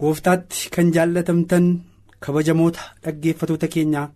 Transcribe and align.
Gooftaatti 0.00 0.70
kan 0.74 0.92
jaallatamtan 0.94 1.66
kabajamoota 2.24 2.80
dhaggeeffatoota 3.04 3.68
keenyaa. 3.74 4.08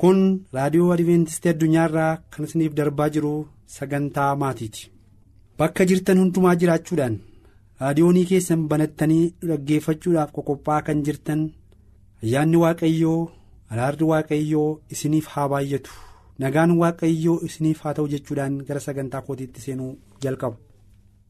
Kun 0.00 0.18
raadiyoo 0.54 0.92
adventistii 0.94 1.50
addunyaarraa 1.52 2.12
kan 2.32 2.44
isiniif 2.46 2.72
darbaa 2.78 3.08
jiru 3.14 3.34
sagantaa 3.76 4.36
maatiiti. 4.42 4.90
Bakka 5.58 5.84
jirtan 5.88 6.18
hundumaa 6.20 6.54
jiraachuudhaan 6.60 7.16
raadiyoonii 7.80 8.24
keessan 8.30 8.68
banattanii 8.70 9.24
dhaggeeffachuudhaaf 9.48 10.32
qoqophaa 10.36 10.80
kan 10.86 11.04
jirtan 11.06 11.42
ayyaanni 12.22 12.56
waaqayyoo 12.64 13.20
araarri 13.72 14.04
waaqayyoo 14.12 14.70
isiniif 14.94 15.26
haa 15.34 15.48
baay'atu. 15.52 15.90
Nagaan 16.38 16.72
waaqayyoo 16.80 17.38
isiniif 17.46 17.80
haa 17.84 17.94
ta'u 17.96 18.08
jechuudhaan 18.14 18.58
gara 18.68 18.80
sagantaa 18.86 19.22
kootiitti 19.26 19.60
seenuu 19.66 19.92
jalqaba 20.22 20.56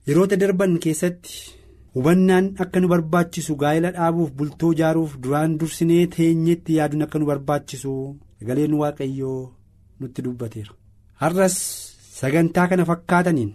yeroota 0.09 0.37
darban 0.41 0.79
keessatti. 0.85 1.31
Hubannaan 1.95 2.47
akka 2.63 2.81
nu 2.81 2.89
barbaachisu 2.93 3.53
gaa'ela 3.63 3.91
dhaabuuf 3.97 4.31
bultoo 4.39 4.73
ijaaruuf 4.77 5.13
duraan 5.23 5.53
dursinee 5.61 6.05
teenyetti 6.15 6.77
yaaduun 6.79 7.03
akka 7.07 7.19
nu 7.19 7.27
barbaachisu 7.31 7.93
sagaleen 8.39 8.75
waaqayyoo 8.83 9.41
nutti 10.01 10.23
dubbateera 10.25 10.73
har'as 11.23 11.57
sagantaa 12.21 12.67
kana 12.71 12.85
fakkaataniin 12.91 13.53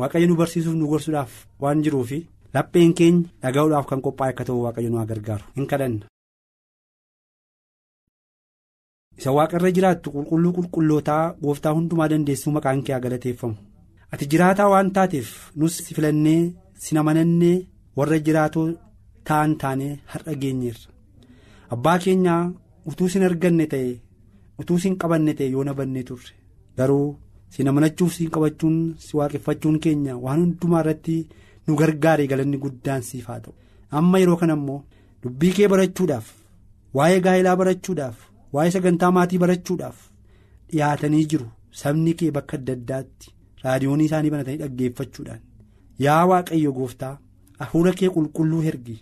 waaqayyo 0.00 0.26
nu 0.30 0.36
barsiisuuf 0.40 0.74
nu 0.78 0.86
gorsuudhaaf 0.92 1.32
waan 1.62 1.82
jiruuf 1.84 2.10
lapheen 2.54 2.92
keenya 2.98 3.28
dhaga'uudhaaf 3.42 3.86
kan 3.90 4.00
qophaa'e 4.06 4.30
akka 4.34 4.44
ta'u 4.48 4.62
waaqayyo 4.66 4.90
nu 4.92 5.04
gargaaru 5.10 5.44
hin 5.56 5.66
kadhanna. 5.70 6.04
isa 9.18 9.30
waaqarra 9.36 9.70
jiraattu 9.76 10.08
qulqulluu 10.14 10.52
qulqullootaa 10.56 11.24
gooftaa 11.44 11.72
hundumaa 11.76 12.08
dandeessuu 12.12 12.52
maqaan 12.56 12.80
kee 12.86 12.98
galateeffamu 13.04 13.56
ati 14.12 14.24
jiraataa 14.32 14.68
waan 14.72 14.88
taateef 14.96 15.28
nus 15.60 15.74
filannee 15.96 16.42
si 16.82 16.96
amanannee. 17.02 17.58
Warra 17.96 18.18
jiraatoo 18.26 18.66
ta'an 19.28 19.52
taanee 19.62 19.92
har'a 20.12 20.34
geenyeerra. 20.42 20.88
Abbaa 21.74 21.98
keenyaa 22.04 22.42
utuu 22.90 23.08
sin 23.12 23.22
arganne 23.28 23.66
ta'e 23.72 23.90
utuu 24.60 24.78
sin 24.82 24.96
qabanne 25.00 25.34
ta'e 25.38 25.50
yoo 25.54 25.64
nabanne 25.68 26.02
turre. 26.08 26.32
Garuu 26.78 27.08
sin 27.54 27.68
amanachuuf 27.68 28.12
sin 28.16 28.30
qabachuun 28.34 28.76
si 29.04 29.16
waaqeffachuun 29.18 29.78
keenya 29.84 30.16
waan 30.24 30.40
hundumaa 30.42 30.80
irratti 30.84 31.16
nu 31.66 31.74
gargaare 31.80 32.26
galanni 32.30 32.58
guddaan 32.64 33.02
siif 33.08 33.26
haa 33.30 33.40
ta'u. 33.44 33.54
Amma 33.96 34.18
yeroo 34.20 34.36
kana 34.42 34.54
immoo 34.58 34.82
dubbii 35.22 35.52
kee 35.56 35.68
barachuudhaaf 35.72 36.26
waa'ee 36.98 37.20
gaa'elaa 37.26 37.56
barachuudhaaf 37.60 38.16
waa'ee 38.54 38.70
sagantaa 38.76 39.10
maatii 39.16 39.38
barachuudhaaf 39.44 39.98
dhiyaatanii 40.70 41.24
jiru. 41.30 41.46
Sabni 41.80 42.12
kee 42.20 42.30
bakka 42.36 42.56
adda 42.58 42.72
addaatti 42.78 43.30
raadiyoonii 43.64 44.06
isaanii 44.10 44.30
banatanii 44.34 44.58
dhaggeeffachuudhaan 44.62 45.40
yaa 46.06 46.24
waaqayyo 46.30 46.72
gooftaa. 46.78 47.14
Hafuura 47.62 47.92
kee 48.00 48.08
qulqulluu 48.16 48.60
hergi 48.66 48.98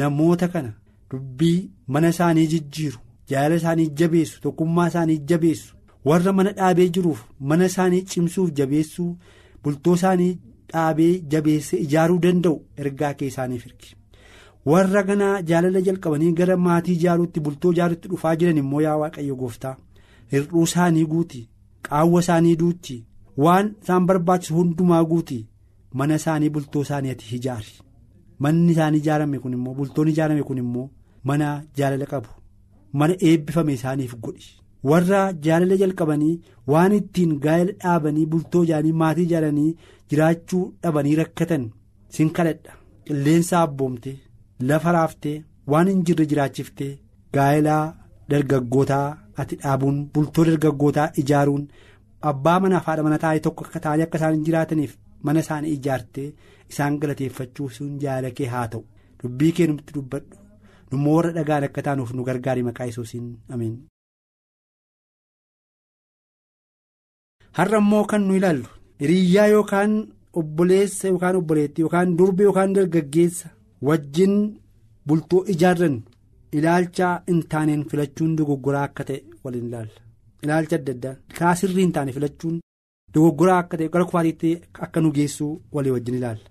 namoota 0.00 0.48
kana 0.54 0.72
dubbii 1.10 1.70
mana 1.96 2.08
isaanii 2.14 2.46
jijjiiru 2.54 2.98
jaalala 3.30 3.56
isaanii 3.62 3.88
jabeessu 4.02 4.40
tokkummaa 4.46 4.88
isaanii 4.92 5.18
jabeessu 5.32 5.74
warra 6.10 6.32
mana 6.38 6.52
dhaabee 6.58 6.88
jiruuf 6.96 7.22
mana 7.52 7.66
isaanii 7.72 8.02
cimsuuf 8.12 8.50
jabeessuu 8.60 9.10
bultoo 9.64 9.94
isaanii 10.00 10.32
dhaabee 10.72 11.12
jabeessee 11.34 11.78
ijaaruu 11.86 12.18
danda'u 12.26 12.58
ergaa 12.84 13.12
kee 13.20 13.26
isaaniif 13.32 13.66
ergi 13.70 13.94
warra 14.72 15.02
ganaa 15.10 15.34
jaalala 15.50 15.80
jalqabanii 15.88 16.32
gara 16.40 16.56
maatii 16.68 16.94
ijaaruutti 17.00 17.40
bultoo 17.48 17.72
ijaaruutti 17.76 18.08
dhufaa 18.14 18.36
jiran 18.40 18.58
immoo 18.64 18.80
yaa 18.86 18.96
waaqayyo 19.02 19.36
gooftaa 19.42 19.76
hir'uu 20.32 20.64
isaanii 20.70 21.04
guuti 21.12 21.44
qaawwa 21.88 22.20
isaanii 22.26 22.56
duutti 22.62 22.96
waan 23.44 23.70
isaan 23.82 24.06
barbaachisu 24.06 24.54
hundumaa 24.54 25.04
guuti. 25.10 25.38
Mana 25.98 26.14
isaanii 26.20 26.48
bultoo 26.54 26.82
isaanii 26.86 27.10
ati 27.14 27.34
ijaari 27.36 27.72
manni 28.46 28.72
isaanii 28.74 28.98
ijaarame 29.04 29.38
kun 29.42 29.52
immoo 29.58 29.74
bultoon 29.78 30.08
ijaarame 30.12 30.42
kun 30.48 30.58
immoo 30.62 30.88
mana 31.28 31.46
jaalala 31.78 32.06
qabu. 32.12 32.28
Mana 32.98 33.14
eebbifame 33.28 33.72
isaaniif 33.78 34.14
godhi. 34.24 34.46
Warra 34.90 35.20
jaalala 35.44 35.76
jalqabanii 35.82 36.40
waan 36.72 36.92
ittiin 36.98 37.32
gaa'ela 37.44 37.72
dhaabanii 37.82 38.26
bultoo 38.32 38.62
ijaaranii 38.66 38.92
maatii 39.02 39.24
ijaaranii 39.28 39.76
jiraachuu 40.10 40.62
dhabanii 40.82 41.14
rakkatan 41.20 41.64
sin 42.14 42.30
kadhadha. 42.36 42.72
Qilleensa 43.06 43.60
abboomte 43.62 44.12
lafa 44.68 44.92
raaftee 44.96 45.36
waan 45.72 45.88
hin 45.92 46.04
jirre 46.06 46.26
jiraachiftee 46.30 46.92
gaa'elaa 47.34 47.82
dargaggootaa 48.30 49.06
ati 49.42 49.56
dhaabuun 49.62 49.98
bultoo 50.14 50.44
dargaggootaa 50.48 51.10
ijaaruun 51.22 51.68
abbaa 52.30 52.58
manaaf 52.64 52.86
haadha 52.90 53.02
mana 53.06 53.18
taa'ee 53.24 53.40
tokko 53.46 53.64
akka 53.68 53.80
ta'anii 53.84 54.02
akka 54.06 54.18
isaan 54.20 54.44
jiraataniif. 54.48 54.92
Mana 55.28 55.40
isaanii 55.46 55.72
ijaartee 55.78 56.28
isaan 56.72 56.98
galateeffachuu 57.02 57.68
sun 57.76 57.92
jaalala 58.02 58.30
kee 58.40 58.46
haa 58.54 58.66
ta'u. 58.72 58.84
Dubbii 59.22 59.52
kee 59.58 59.66
nutti 59.70 59.94
dubbadhu. 59.98 60.36
Nummoo 60.92 61.14
warra 61.18 61.32
dhagaan 61.38 61.64
akka 61.68 61.82
taanuuf 61.86 62.12
nu 62.16 62.24
gargaari 62.28 62.62
maqaa 62.68 62.86
Yesuusiin 62.90 63.30
ameen. 63.54 63.74
har'a 67.58 67.78
immoo 67.82 68.04
kan 68.10 68.22
nu 68.28 68.34
ilaallu. 68.38 68.66
Hiriyyaa 69.00 69.46
yookaan 69.54 69.92
obboleessa 70.40 71.08
yookaan 71.12 71.36
obboleettii 71.40 71.82
yookaan 71.84 72.16
durbe 72.18 72.42
yookaan 72.48 72.74
dargaggeessa 72.76 73.48
wajjin 73.88 74.34
bultoo 75.06 75.42
ijaarran 75.54 75.96
ilaalcha 76.58 77.08
hin 77.28 77.40
taaneen 77.52 77.82
filachuun 77.90 78.36
dogoggoraa 78.38 78.84
akka 78.88 79.04
ta'e 79.08 79.18
waliin 79.44 79.66
ilaalla 79.68 80.00
ilaalcha 80.44 80.76
adda 80.80 80.92
addaa. 80.96 81.14
Karaa 81.38 81.54
sirrii 81.60 81.82
hin 81.86 81.92
taane 81.96 82.12
filachuun. 82.16 82.56
Dogoggoraa 83.14 83.58
akka 83.62 83.76
ta'e 83.80 83.88
gara 83.94 84.04
kufaatiitti 84.08 84.50
akka 84.86 85.00
nu 85.04 85.10
geessu 85.18 85.46
walii 85.74 85.90
wajjin 85.96 86.14
ilaalla 86.20 86.48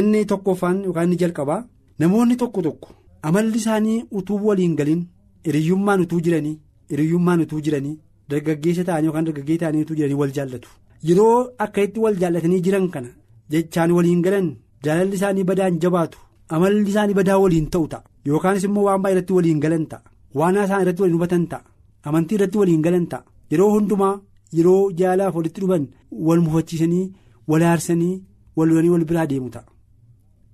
inni 0.00 0.24
tokkoffaan 0.32 0.82
yookaan 0.86 1.06
inni 1.08 1.16
jalqabaa 1.22 1.60
namoonni 2.00 2.36
tokko 2.42 2.62
tokko 2.66 2.88
amalli 3.28 3.56
isaanii 3.62 3.98
utuu 4.20 4.40
waliin 4.48 4.74
galin 4.80 5.02
hiriyyummaan 5.46 6.00
utuu 6.04 6.20
jiranii 6.26 6.58
hiriyyummaan 6.90 7.40
utuu 7.46 7.60
jiranii 7.68 7.96
dargaggeessa 8.30 8.84
ta'anii 8.88 9.06
yookaan 9.10 9.24
dargaggeessa 9.28 9.64
ta'anii 9.64 9.82
utuu 9.86 9.96
jiranii 9.98 10.14
wal 10.22 10.30
jaallatu. 10.38 10.68
Yeroo 11.08 11.36
akka 11.64 11.82
itti 11.86 12.00
wal 12.04 12.16
jaallatanii 12.22 12.60
jiran 12.66 12.86
kana 12.94 13.08
jechaan 13.52 13.90
waliin 13.96 14.22
galan 14.26 14.48
jaalalli 14.84 15.14
isaanii 15.18 15.44
badaan 15.50 15.78
jabaatu 15.84 16.18
amalli 16.56 16.90
isaanii 16.92 17.14
badaa 17.20 17.38
waliin 17.44 17.66
ta'u 17.74 17.86
ta'a. 17.92 18.02
Yookaanis 18.28 18.64
immoo 18.68 18.84
waan 18.88 19.02
baay'ee 19.02 19.16
irratti 19.18 19.32
waliin 19.38 19.60
galan 19.64 19.84
ta'a. 19.90 20.02
Waan 20.38 20.56
isaan 20.64 20.82
irratti 20.84 21.02
waliin 21.02 21.16
hubatan 21.18 21.44
ta'a. 21.52 21.64
Amantii 22.08 22.36
irratti 22.38 22.58
waliin 22.60 22.82
galan 22.86 23.06
ta'a. 23.12 23.24
Yeroo 23.50 23.70
hundumaa. 23.74 24.14
Yeroo 24.56 24.90
jaalaaf 24.98 25.34
walitti 25.38 25.60
dhufan 25.62 25.84
wal 26.26 26.40
mufachiisanii 26.46 27.06
wal 27.50 27.62
aarsanii 27.70 28.14
wal 28.56 28.68
lolanii 28.68 28.88
wal 28.94 29.04
biraa 29.10 29.26
deemu 29.32 29.50
ta'a. 29.54 29.64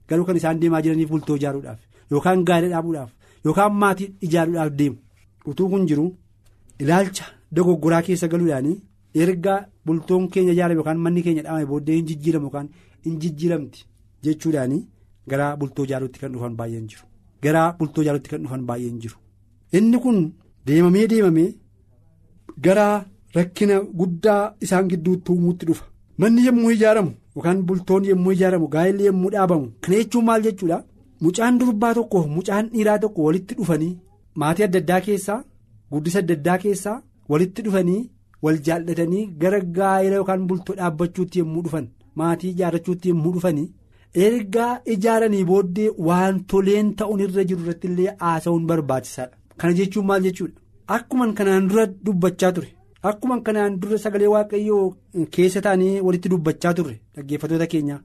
Garuu 0.08 0.24
kan 0.26 0.36
isaan 0.40 0.60
deemaa 0.62 0.82
jiraniif 0.84 1.08
bultoo 1.12 1.36
ijaaruudhaaf 1.40 1.78
yookaan 2.10 2.40
gaa'ela 2.48 2.68
dhaabuudhaaf 2.72 3.10
yookaan 3.44 3.72
maatii 3.82 4.10
ijaaruudhaaf 4.26 4.70
deemu. 4.80 4.96
Utuu 5.50 5.68
kun 5.70 5.86
jiru 5.90 6.04
ilaalcha 6.82 7.24
dogoggoraa 7.54 8.02
keessa 8.06 8.28
galuudhaan 8.32 8.68
erga 9.22 9.54
bultoon 9.86 10.28
keenya 10.32 10.52
ijaarame 10.56 10.78
yookaan 10.80 10.98
manni 11.04 11.22
keenya 11.24 11.42
dhaabame 11.46 11.66
booddee 11.72 11.96
hin 11.98 12.06
jijjiiramu 12.10 12.44
yookaan 12.46 12.68
hin 13.04 13.16
jijjiiramti 13.22 13.84
jechuudhaan 14.24 14.74
gara 15.30 15.46
bultoo 15.60 15.84
ijaaruutti 15.88 16.18
kan 16.22 16.32
dhufan 16.34 16.56
baay'een 16.58 16.86
jiru. 16.90 17.04
Gara 17.42 17.62
bultoo 17.78 18.02
ijaaruutti 18.04 18.30
kan 18.32 18.42
dhufan 18.44 18.66
baay'een 18.68 18.98
jiru. 19.02 19.16
Inni 19.76 19.98
kun 20.04 20.18
deemamee 20.66 21.06
deemamee 21.12 21.50
gara. 22.66 22.86
Rakkina 23.36 23.76
guddaa 24.00 24.42
isaan 24.64 24.88
gidduutti 24.90 25.32
uumuutti 25.32 25.66
dhufa. 25.68 25.84
Manni 26.18 26.46
yommuu 26.46 26.70
ijaaramu 26.76 27.12
yookaan 27.36 27.62
bultoon 27.68 28.04
yommuu 28.10 28.32
ijaaramu 28.36 28.68
gaa'elli 28.74 29.06
yommuu 29.08 29.30
dhaabamu 29.34 29.68
kana 29.82 29.96
jechuun 30.00 30.24
maal 30.28 30.42
jechuudha? 30.46 30.78
Mucaan 31.22 31.58
durbaa 31.60 31.94
tokko 31.98 32.26
mucaan 32.36 32.68
dhiiraa 32.72 32.98
tokko 33.04 33.22
walitti 33.26 33.54
dhufanii 33.58 33.92
maatii 34.40 34.64
adda 34.66 34.78
addaa 34.82 35.00
keessaa 35.06 35.40
guddisa 35.92 36.18
adda 36.22 36.34
addaa 36.38 36.58
keessaa 36.64 36.96
walitti 37.32 37.62
dhufanii 37.66 38.00
wal 38.42 38.58
jaallatanii 38.66 39.26
gara 39.42 39.60
gaa'ela 39.78 40.16
yookaan 40.20 40.46
bultoo 40.48 40.74
dhaabbachuutti 40.80 41.38
yommuu 41.42 41.62
dhufan 41.66 41.86
maatii 42.22 42.50
ijaarrachuutti 42.54 43.08
yommuu 43.12 43.32
dhufanii 43.36 43.68
ergaa 44.26 44.72
ijaaranii 44.94 45.44
booddee 45.50 45.90
wantoleen 46.08 46.90
ta'uun 46.98 47.20
irra 47.26 47.44
jiru 47.50 47.62
irratti 47.64 47.86
illee 47.92 48.14
haasa'uun 48.24 48.66
barbaachisaadha. 48.70 49.36
Kana 49.58 49.72
jechuun 49.78 50.06
maal 50.10 50.22
jechuudha? 50.26 50.60
Akkuman 50.96 51.32
kanaan 51.38 51.68
dura 51.70 51.86
dubbachaa 52.06 52.52
ture. 52.56 52.68
Akkuma 53.10 53.40
kanaan 53.46 53.78
dura 53.80 53.98
sagalee 54.04 54.28
waaqayyoo 54.34 54.84
keessa 55.36 55.60
taa'anii 55.66 56.00
walitti 56.06 56.28
dubbachaa 56.32 56.74
turre 56.78 56.96
dhaggeeffatoota 57.16 57.66
keenya. 57.72 57.96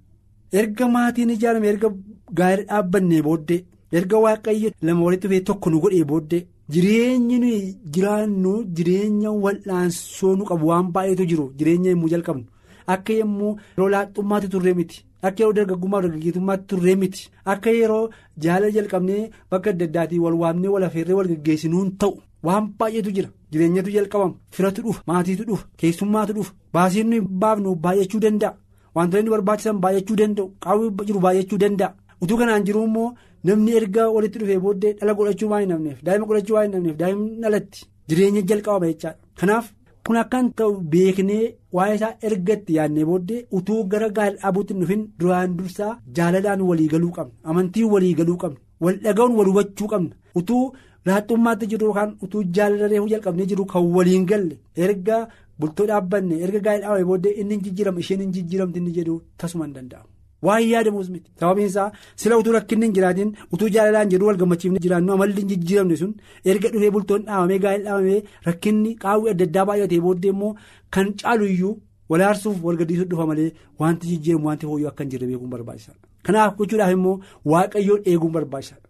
Erga 0.60 0.88
maatiin 0.94 1.30
ijaarame 1.36 1.68
erga 1.74 1.90
gaarii 2.38 2.66
dhaabbannee 2.70 3.22
booddee 3.28 3.64
erga 4.00 4.18
waaqayyo 4.26 4.72
lama 4.88 5.04
walitti 5.08 5.28
dhufee 5.28 5.42
tokko 5.50 5.70
nu 5.70 5.80
godhee 5.84 6.04
booddee 6.12 6.46
jireenyi 6.74 7.38
nuyi 7.44 7.60
jiraannu 7.94 8.54
jireenya 8.78 9.32
wal'aansoo 9.44 10.34
nu 10.38 10.46
qabu 10.50 10.68
waan 10.72 10.92
baay'eetu 10.96 11.26
jiru 11.32 11.46
jireenya 11.60 11.92
yommuu 11.94 12.10
jalqabnu. 12.14 12.46
Akka 12.94 13.14
yommuu 13.20 13.58
yeroo 13.78 13.90
laaxxummaatti 13.94 14.48
turree 14.54 14.74
miti. 14.80 15.04
Akka 15.28 15.44
yeroo 15.44 15.54
dargaggummaa 15.58 16.02
dargaggeessummaatti 16.04 16.68
turree 16.70 16.96
miti. 17.02 17.30
Akka 17.54 17.70
yeroo 17.80 18.10
jaalala 18.44 18.72
jalqabnee 18.78 19.30
bakka 19.52 19.70
adda 19.74 19.86
addaatiin 19.90 20.22
wal 20.26 20.34
waamnee 20.42 20.70
wal 20.76 20.84
afeerree 20.88 21.14
wal 21.20 21.28
geggeessinuun 21.32 21.92
ta'u. 22.02 22.14
Waan 22.46 22.66
baay'eetu 22.80 23.12
jira. 23.18 23.30
Jireenyatu 23.52 23.92
jalqabama 23.96 24.36
firatu 24.56 24.82
dhufa 24.86 25.02
maatiitu 25.10 25.44
dhufa 25.50 25.66
keessummaatu 25.80 26.34
dhufa 26.38 26.54
baasiin 26.74 27.08
nuyi 27.12 27.22
baafnu 27.42 27.76
baay'achuu 27.86 28.20
danda'a. 28.26 28.54
Wantoonni 28.96 29.26
nu 29.26 29.32
barbaachisan 29.36 29.80
baay'achuu 29.84 30.16
danda'u 30.22 30.48
qaawwi 30.64 30.90
jiru 31.08 31.20
baay'achuu 31.26 31.58
danda'a. 31.64 31.94
Utuu 32.24 32.38
kanaan 32.40 32.64
jiru 32.68 32.84
immoo 32.88 33.10
namni 33.48 33.72
erga 33.80 34.04
walitti 34.16 34.40
dhufee 34.42 34.60
booddee 34.66 34.94
dhala 35.00 35.14
godhachuu 35.18 35.50
waan 35.52 35.62
hin 35.64 35.70
dhabneef 35.74 36.00
daa'ima 36.06 36.26
godhachuu 36.30 36.56
waan 36.56 36.66
hin 36.68 36.74
dhabneef 36.76 36.98
daa'imni 37.02 37.42
dhalatti 37.44 37.86
jireenya 38.10 38.42
jalqabama 38.50 38.88
jechaadha 38.92 39.18
kanaaf 39.40 39.66
kun 40.08 40.18
akkan 40.24 40.50
ta'u 40.58 40.74
beeknee 40.94 41.46
waa'ee 41.78 41.96
isaa 42.00 42.12
ergatti 42.28 42.76
yaadnee 42.78 43.06
booddee 43.10 43.40
utuu 43.60 43.80
gara 43.94 44.10
gaarii 44.18 44.38
dhaabuutti 44.42 44.74
hin 44.74 44.82
dhufin 44.84 45.06
duraan 45.20 45.56
dursaa 45.60 45.94
jaalalaan 46.18 46.62
waliigaluu 46.70 47.12
qabna 47.18 47.34
amantii 47.54 47.84
waliigaluu 47.94 48.38
qabna 48.44 48.60
wal 48.86 48.98
dhaga'uun 49.06 49.36
wal 49.40 49.48
hubachuu 49.52 49.88
qabna. 49.94 50.16
Utuu. 50.40 50.64
Laaxxummaatti 51.08 51.68
jiru 51.72 51.86
yookaan 51.90 52.12
utuu 52.26 52.44
jaalala 52.56 52.88
jalqabnee 53.14 53.46
jiru 53.52 53.66
kan 53.74 53.84
waliin 53.96 54.26
galle 54.32 54.56
erga 54.86 55.18
bultoo 55.60 55.86
dhaabbanne 55.90 56.36
erga 56.46 56.60
gaarii 56.66 56.82
dhaabame 56.86 57.06
booddee 57.10 57.32
inni 57.42 57.54
hin 57.56 57.64
jijjiirama 57.66 58.00
isheen 58.06 58.22
hin 58.26 58.32
jijjiiramti 58.38 58.80
inni 58.82 58.92
jedhu 58.98 59.16
tasuma 59.38 59.66
hin 59.66 59.74
danda'amu. 59.78 60.10
Waan 60.48 60.64
yaadamuus 60.72 61.10
miti 61.14 61.32
sababiin 61.40 61.68
isaa 61.72 61.92
sila 62.22 62.38
utuu 62.42 62.52
rakkinni 62.58 62.86
hin 62.88 62.94
jiraatin 62.98 63.32
utuu 63.54 63.70
jaalalaan 63.76 64.10
jedhu 64.14 64.26
wal 64.30 64.38
gammachiifne 64.42 64.80
jiraannu 64.86 65.14
amalli 65.16 65.36
hin 65.42 65.48
jijjiiramne 65.52 65.98
sun 66.02 66.14
erga 66.54 66.70
dhufee 66.76 66.92
bultoon 66.98 67.26
dhaabamee 67.30 67.60
gaarii 67.66 67.84
dhaabamee 67.88 68.22
rakkinni 68.48 68.94
qaawwii 69.04 69.32
adda 69.34 69.46
addaa 69.50 69.66
baay'atee 69.72 70.00
booddee 70.06 70.32
immoo 70.36 70.54
kan 70.98 71.12
caalu 71.24 71.46
iyyuu 71.56 71.74
wal 72.14 72.22
aarsuuf 72.28 72.64
wal 72.68 72.78
gaddisuuf 72.84 73.10
dhufa 73.16 73.26
malee 73.32 73.50
wanti 73.84 74.08
jijjiiramu 74.12 74.48
wanti 74.52 74.66
fooyyoo 74.70 74.90
akka 74.94 75.04
hin 75.04 75.12
jirre 75.16 75.28
beekuun 75.32 75.50
barbaachisaadha. 75.56 76.00
Kanaaf 76.26 76.56
gochuudhaaf 76.62 76.92
immoo 77.00 77.20
waaqayyoon 77.56 78.02
eeguun 78.14 78.32
barbaachisaadha. 78.38 78.88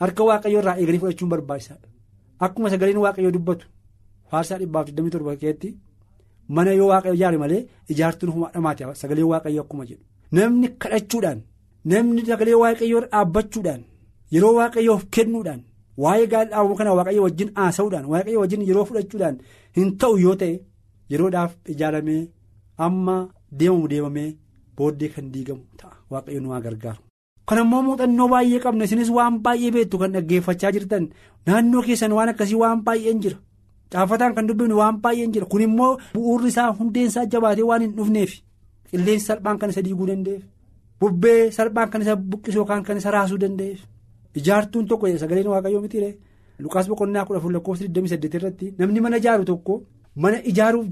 Harka 0.00 0.22
waaqayyoo 0.28 0.60
irraa 0.62 0.76
eeganii 0.80 1.00
fudhachuun 1.02 1.30
barbaachisaadha. 1.32 1.88
Akkuma 2.44 2.70
sagaleen 2.72 3.00
waaqayyoo 3.04 3.32
dubbatu 3.36 3.66
faarsaa 4.30 4.58
dhibbaaf 4.60 4.86
27 4.88 5.36
keessatti 5.42 5.68
mana 6.56 6.72
yoo 6.80 6.88
waaqayyo 6.92 7.14
ijaare 7.18 7.38
malee 7.42 7.62
ijaartuun 7.92 8.32
dhamaati. 8.54 8.84
Sagaleen 9.02 9.28
waaqayyoo 9.32 9.64
akkuma 9.66 9.84
jedhu. 9.90 10.04
Namni 10.36 10.68
kadhachuudhaan 10.82 11.40
namni 11.92 12.22
sagalee 12.30 12.56
waaqayyoo 12.62 13.00
dhaabbachuudhaan 13.12 13.82
yeroo 14.34 14.54
waaqayyoof 14.58 15.02
kennuudhaan 15.14 15.60
waa'ee 16.02 16.26
dhaabamuu 16.32 16.76
kana 16.78 16.94
waaqayyo 16.98 17.22
wajjin 17.26 17.50
haasa'uudhaan 17.58 18.06
waaqayyo 18.12 18.40
wajjin 18.42 18.62
yeroo 18.68 18.84
fudhachuudhaan 18.88 19.36
hin 19.76 19.88
ta'u 20.00 20.16
yoo 20.24 20.34
ta'e 20.40 20.54
yeroodhaaf 21.12 21.52
ijaaramee 21.72 22.22
amma 22.86 23.16
deemamu 23.58 23.88
deemamee 23.92 24.30
booddee 24.76 25.08
kan 25.14 25.26
diigamu 25.34 25.62
ta'a. 25.80 25.94
Waaqayyo 26.12 26.40
nu 26.40 26.48
gargaaru. 26.66 27.00
Kan 27.46 27.58
ammoo 27.58 27.82
muuxannoo 27.86 28.28
baay'ee 28.34 28.60
qabna 28.64 28.84
isinis 28.84 29.10
waan 29.16 29.34
baay'ee 29.44 29.70
beektu 29.74 29.98
kan 29.98 30.12
dhaggeeffachaa 30.14 30.72
jirtan. 30.74 31.04
Naannoo 31.46 31.82
keessan 31.86 32.12
waan 32.16 32.28
akkasii 32.32 32.56
waan 32.62 32.80
baay'een 32.86 33.20
jira. 33.22 33.36
Caafataan 33.92 34.34
kan 34.34 34.46
dubbifnu 34.48 34.76
waan 34.80 34.96
baay'een 35.04 35.32
jira. 35.34 35.46
Kun 35.46 35.60
immoo 35.66 35.98
bu'uurri 36.14 36.48
isaa 36.48 36.72
hundeen 36.78 37.06
isaa 37.10 37.26
jabaatee 37.32 37.64
waan 37.70 37.82
hin 37.82 37.92
dhufneef 37.96 38.32
qilleensi 38.90 39.26
salphaan 39.26 39.58
kan 39.58 39.70
isa 39.70 39.82
diiguu 39.86 40.06
danda'eef 40.10 40.42
bubbee 41.00 41.50
salphaan 41.56 41.90
kan 41.90 42.02
isa 42.02 42.14
buqqisu 42.16 42.58
yookaan 42.58 42.82
kan 42.86 42.96
isa 43.00 43.10
raasuu 43.10 43.38
danda'eef 43.42 43.80
ijaartuun 44.38 44.86
tokko 44.88 45.08
sagaleen 45.22 45.46
waaqayyoo 45.52 45.80
mitiire 45.84 46.10
lukaas 46.64 46.86
boqonnaa 46.88 47.24
kudha 47.26 47.38
afur 47.40 47.52
lakkoofsa 47.56 47.84
28 47.84 48.36
irratti 48.38 48.66
namni 48.78 49.00
mana 49.04 49.16
ijaaru 49.22 49.44
tokko 49.50 49.74
mana 50.22 50.36
ijaaruuf 50.50 50.86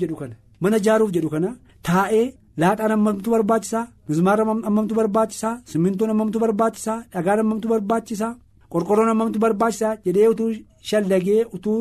jedhu 1.15 1.31
kana 1.35 1.51
taa'ee. 1.83 2.27
Laaxaan 2.61 2.93
ammamtu 2.97 3.31
barbaachisaa 3.35 3.85
mismaara 4.09 4.43
ammamtu 4.69 4.95
barbaachisaa 4.99 5.55
simmintoon 5.73 6.11
ammamtu 6.15 6.39
barbaachisaa 6.45 6.99
dhagaan 7.15 7.41
ammamtu 7.45 7.67
barbaachisaa 7.73 8.33
qorqorroon 8.73 9.11
ammamtu 9.15 9.39
barbaachisaa 9.45 9.93
jedhee 10.07 10.29
utuu 10.33 10.51
shallagee 10.89 11.41
utuu 11.57 11.79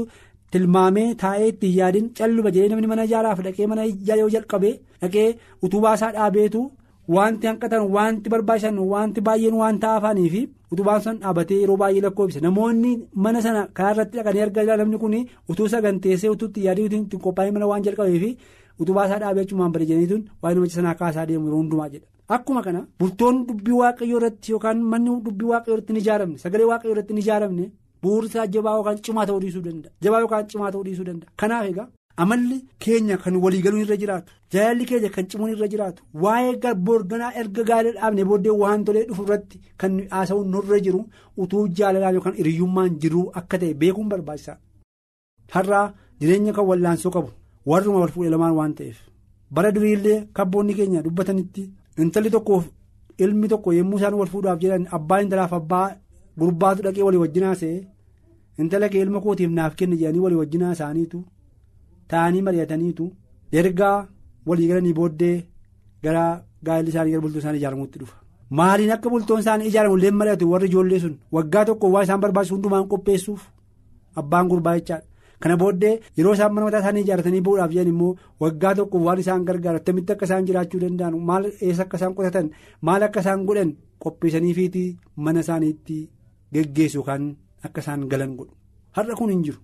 tilmaamee 0.51 1.07
taa'ee 1.23 1.47
itti 1.53 1.67
yaadin 1.79 2.05
calluma 2.17 2.49
jedhee 2.55 2.69
namni 2.73 2.87
mana 2.91 3.03
ijaaraaf 3.09 3.39
dhaqee 3.47 3.67
mana 3.71 3.83
ijaaruu 3.91 4.29
jalqabee 4.35 4.73
dhaqee 5.01 5.27
utubaasaa 5.65 6.11
dhaabeetu 6.17 6.61
wanti 7.15 7.45
hanqatan 7.49 7.83
wanti 7.95 8.27
barbaachisan 8.33 8.79
wanti 8.93 9.19
baay'een 9.27 9.55
waan 9.61 9.79
ta'aafanii 9.83 10.29
fi 10.33 10.41
utubaan 10.71 11.01
san 11.05 11.17
dhaabatee 11.21 11.59
yeroo 11.63 11.77
baay'ee 11.81 12.01
lakkoofisa 12.05 12.39
namoonni 12.47 12.91
mana 13.25 13.41
sana 13.45 13.61
karaa 13.77 13.91
irratti 13.95 14.17
dhaqanii 14.17 14.41
argaa 14.47 14.77
namni 14.81 14.97
kun 15.03 15.15
utuu 15.51 15.67
saganteessee 15.73 16.29
utuu 16.35 16.47
itti 16.51 16.65
yaadii 16.67 16.89
utuu 17.05 17.19
qophaa'ee 17.25 17.51
mana 17.57 17.67
waan 17.71 17.83
jalqabeef. 17.85 18.25
utubaasaa 18.81 19.19
dhaabee 19.21 19.43
achumaan 19.45 19.71
bada 19.73 19.85
jedhaniituun 19.89 20.23
waa'ee 20.41 20.55
namicha 20.55 20.75
sanaa 20.79 20.95
kaasaa 21.01 21.25
deemu 21.29 21.45
yeroo 21.47 21.57
hundumaa 21.61 21.89
jedha. 21.93 22.07
Akkuma 22.35 22.61
kana 22.65 22.79
bultoon 22.99 23.35
dubbii 23.47 23.75
waaqayyoo 23.81 24.17
irratti 24.21 24.51
yookaan 24.53 24.79
manni 24.91 25.09
dubbii 25.25 25.49
waaqayyoo 25.51 25.75
irratti 25.77 25.93
hin 25.93 26.01
ijaaramne. 26.01 26.37
Sagalee 26.43 26.65
waaqayyoo 26.71 26.93
irratti 26.95 27.13
hin 27.13 27.21
ijaaramne. 27.23 27.65
Danda'a. 28.03 28.47
Jabaa 28.55 28.75
yookaan 28.77 28.97
cimaa 30.51 30.71
ta'uu 30.71 30.83
dhiisuu 30.85 31.05
danda'a. 31.09 31.29
Kanaaf 31.41 31.65
egaa 31.71 31.87
amalli 32.17 32.57
keenya 32.83 33.17
kan 33.23 33.35
waliigaluun 33.43 33.81
irra 33.85 33.97
jiraatu 34.01 34.31
jaalalli 34.53 34.85
keenya 34.89 35.09
kan 35.15 35.25
cimuun 35.29 35.51
irra 35.55 35.67
jiraatu 35.73 36.03
waa'ee 36.23 36.73
boorganaa 36.87 37.31
erga 37.41 37.63
gaarii 37.69 37.91
dhaabne 37.97 38.23
booddee 38.29 38.55
waan 38.61 38.83
tolee 38.85 39.05
dhufu 39.09 39.23
irratti 39.27 39.57
kan 39.81 39.93
haasa'uun 40.15 40.49
nurra 40.53 40.79
jiru 40.85 41.01
utuu 41.41 41.67
jaalalaan 41.77 42.13
yookaan 42.17 42.35
hiriyyummaan 42.39 42.99
jiru 43.01 43.21
akka 43.41 43.57
ta'e 43.61 43.73
beekuun 43.81 44.09
barbaachisaa 44.11 44.57
har'aa 45.55 45.85
jireenya 46.19 46.53
kan 46.57 46.65
wallaansoo 46.69 47.11
qabu. 47.15 47.29
warruma 47.69 47.99
wal 48.03 48.11
fuudhe 48.13 48.29
lamaan 48.33 48.53
waan 48.59 48.73
ta'eef 48.77 48.97
bara 49.55 49.71
duriillee 49.75 50.19
kabboonni 50.37 50.73
keenya 50.77 51.01
dubbatanitti 51.05 51.63
intalli 52.03 52.29
tokkoof 52.35 52.63
ilmi 53.23 53.47
tokko 53.51 53.73
yommuu 53.77 53.97
isaan 53.99 54.13
wal 54.19 54.27
fuudhaaf 54.33 54.59
jedhan 54.63 54.87
abbaa 54.97 55.19
intalaaf 55.23 55.53
abbaa 55.59 55.87
gurbaatu 56.39 56.81
dhaqee 56.85 57.03
walii 57.07 57.19
wajjin 57.23 57.43
haasa'e 57.49 57.77
intala 58.61 58.89
kee 58.91 59.01
ilma 59.05 59.21
kootiif 59.25 59.51
naaf 59.57 59.75
kenni 59.79 59.97
jedhanii 60.01 60.19
walii 60.25 60.39
wajjin 60.41 60.63
haasa'aniitu 60.67 61.19
taa'anii 62.11 62.41
mari'ataniitu 62.47 63.05
ergaa 63.59 63.97
walii 64.47 64.67
galanii 64.71 64.93
booddee 64.99 65.35
gara 66.03 66.23
gaa'elli 66.65 66.89
isaanii 66.93 67.11
gara 67.13 67.21
bultoon 67.23 67.39
isaanii 67.43 67.59
ijaaramuutti 67.61 67.99
dhufa. 68.01 68.15
maaliin 68.57 68.91
akka 68.95 69.09
bultoon 69.13 69.39
isaanii 69.43 69.67
ijaaramu 69.71 69.97
illee 69.97 70.11
mari'atu 70.19 70.49
warri 70.53 70.67
ijoollee 70.71 70.99
sun 71.03 71.15
waggaa 71.35 71.65
tokko 71.69 71.91
waan 71.93 72.03
isaan 72.07 72.19
barbaachisu 72.23 72.55
hundumaan 72.55 72.87
qopheessuuf 72.91 73.41
abbaan 74.19 74.47
gurbaa 74.51 74.75
jechaadha. 74.79 75.05
kana 75.41 75.55
booddee 75.61 75.93
yeroo 76.17 76.33
isaan 76.37 76.53
mana 76.53 76.65
mataa 76.65 76.79
isaanii 76.83 77.01
ijaaratanii 77.05 77.41
bu'uudhaaf 77.45 77.71
jedhan 77.75 77.87
immoo 77.93 78.11
waggaa 78.41 78.73
tokko 78.79 78.97
waan 79.05 79.19
isaan 79.23 79.45
gargaaru 79.47 79.77
attamitti 79.81 80.11
akka 80.15 80.25
isaan 80.29 80.45
jiraachuu 80.49 80.79
danda'an 80.83 81.15
maal 81.29 81.45
eessa 81.67 81.83
akka 81.85 81.97
isaan 81.99 82.13
qotatan 82.17 82.49
maal 82.89 83.03
akka 83.07 83.19
isaan 83.23 83.45
godhan 83.47 83.71
qopheessaniifiitii 84.03 84.89
mana 85.25 85.39
isaaniitti 85.45 85.97
geggeessu 86.53 86.97
yookaan 86.99 87.25
akka 87.69 87.81
isaan 87.85 88.03
galan 88.11 88.35
godhu 88.39 88.53
har'a 88.97 89.15
kun 89.19 89.29
hin 89.33 89.43
jiru 89.47 89.59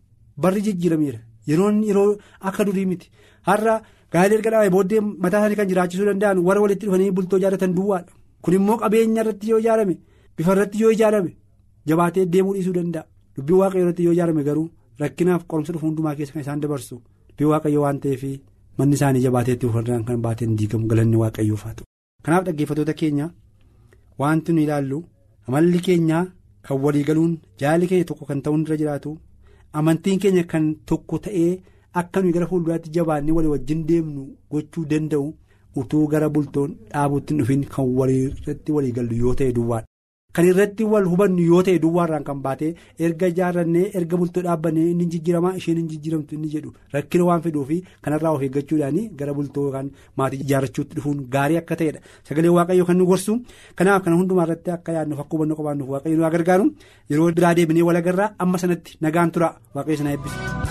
barri 0.46 0.62
jijjiirameera 0.68 1.20
yeroon 1.50 1.78
yeroo 1.90 2.10
akka 2.48 2.66
durii 2.68 2.86
miti 2.92 3.08
har'a 3.50 3.76
gaa'ela 4.14 4.36
erga 4.38 4.50
dhaabee 4.54 4.70
booddee 4.76 5.02
mataa 5.24 5.40
isaanii 5.42 5.56
kan 5.60 5.68
jiraachisuu 5.72 6.06
danda'an 6.10 6.38
warra 6.48 6.62
walitti 6.66 6.86
dhufanii 6.88 7.12
bultoo 7.18 7.38
ijaarratan 7.42 7.74
duwwaadha 7.78 8.12
kun 8.44 8.54
immoo 8.60 8.78
qabeenya 8.82 9.22
irratti 9.24 9.50
yoo 9.52 9.60
ijaarame 9.64 9.96
bifa 10.38 10.52
irratti 10.56 10.82
yoo 10.84 10.92
ijaarame 10.98 11.32
jabaatee 11.90 12.26
deemuu 12.34 12.54
dhiisuu 12.58 12.74
danda'a 12.80 13.06
dubbii 13.38 13.58
waaqayyoo 13.62 13.86
irratti 13.88 14.04
yoo 14.08 14.14
ijaarame 14.18 14.44
garuu. 14.50 14.68
rakkinaaf 15.02 15.44
qorumsa 15.50 15.74
dhufu 15.74 15.86
hundumaa 15.88 16.16
keessa 16.18 16.34
kan 16.36 16.42
isaan 16.44 16.62
dabarsu 16.62 16.96
dubbii 17.30 17.50
waaqayyo 17.52 17.82
waan 17.84 18.00
ta'eef 18.04 18.24
manni 18.78 18.96
isaanii 18.98 19.22
jabaateetti 19.26 19.66
uffannaan 19.68 20.04
kan 20.08 20.22
baateen 20.26 20.56
diigamu 20.60 20.88
galanni 20.92 21.18
waaqayyoof 21.24 21.64
haa 21.66 21.74
ta'u. 21.78 21.86
kanaaf 22.26 22.44
dhaggeeffatoota 22.48 22.94
keenya 23.02 23.28
wanti 24.22 24.54
nu 24.54 24.62
ilaallu 24.66 25.00
amalli 25.48 25.80
keenya 25.88 26.20
kan 26.66 26.78
waliigaluun 26.86 27.34
jaalli 27.62 27.88
keenya 27.92 28.06
tokko 28.10 28.26
kan 28.30 28.42
ta'uun 28.46 28.64
irra 28.66 28.78
jiraatu 28.82 29.12
amantiin 29.74 30.20
keenya 30.20 30.44
kan 30.54 30.70
tokko 30.86 31.18
ta'ee 31.26 31.50
akka 32.02 32.22
nuyi 32.22 32.34
gara 32.38 32.48
fuulduraatti 32.52 32.90
jabaannee 32.98 33.32
walii 33.38 33.50
wajjin 33.56 33.84
deemnu 33.90 34.24
gochuu 34.52 34.86
danda'u 34.94 35.28
utuu 35.82 36.08
gara 36.14 36.30
bultoon 36.30 36.76
dhaabuutti 36.94 37.34
hin 37.34 37.42
dhufin 37.44 37.66
kan 37.76 37.86
waliirratti 38.00 38.72
waliigallu 38.78 39.16
yoo 39.24 39.34
ta'e 39.42 39.52
duwwaadha. 39.60 39.86
Kan 40.38 40.46
irratti 40.52 40.84
wal 40.94 41.06
hubannu 41.12 41.42
yoo 41.52 41.62
ta'e 41.68 41.80
duwwaarraan 41.84 42.24
kan 42.30 42.42
baate 42.46 42.68
erga 43.08 43.28
ijaarrannee 43.34 43.86
erga 44.00 44.18
bultoo 44.22 44.44
dhaabbannee 44.48 44.84
inni 44.92 45.06
jijjiiramaa 45.14 45.54
isheen 45.62 45.78
hin 45.82 45.88
jijjiiramtu 45.94 46.36
inni 46.38 46.50
jedhu 46.56 46.74
rakkina 46.96 47.26
waan 47.30 47.42
fiduufi 47.46 47.78
kanarraa 48.08 48.34
of 48.38 48.42
eeggachuudhaan 48.48 49.00
gara 49.22 49.34
bultoo 49.40 49.64
yookaan 49.68 49.90
maatii 50.22 50.42
ijaarrachuutti 50.46 50.96
dhufuun 51.00 51.26
gaarii 51.38 51.58
akka 51.64 51.76
ta'edha. 51.82 52.00
Sagalee 52.30 52.54
waaqayyoo 52.60 52.86
kan 52.92 52.98
nu 53.02 53.06
gorsu 53.12 53.40
kanaaf 53.82 54.04
kana 54.06 54.16
hundumaa 54.22 54.46
irratti 54.50 54.72
akka 54.78 54.92
yaadnuuf 55.00 55.20
akka 55.26 55.34
hubannoo 55.38 55.58
qabaannuuf 55.62 55.90
waaqayyo 55.96 56.18
nu 56.22 56.30
gargaaru 56.38 56.66
yeroo 57.10 57.32
biraa 57.42 57.56
deebinee 57.58 57.84
wal 57.90 57.96
agarraa 58.04 58.34
amma 58.46 58.58
sanatti 58.66 58.98
nagaan 59.02 59.32
tura. 59.32 59.56
Waaqayyo 59.76 59.98
sana 60.04 60.12
eebbisa. 60.18 60.67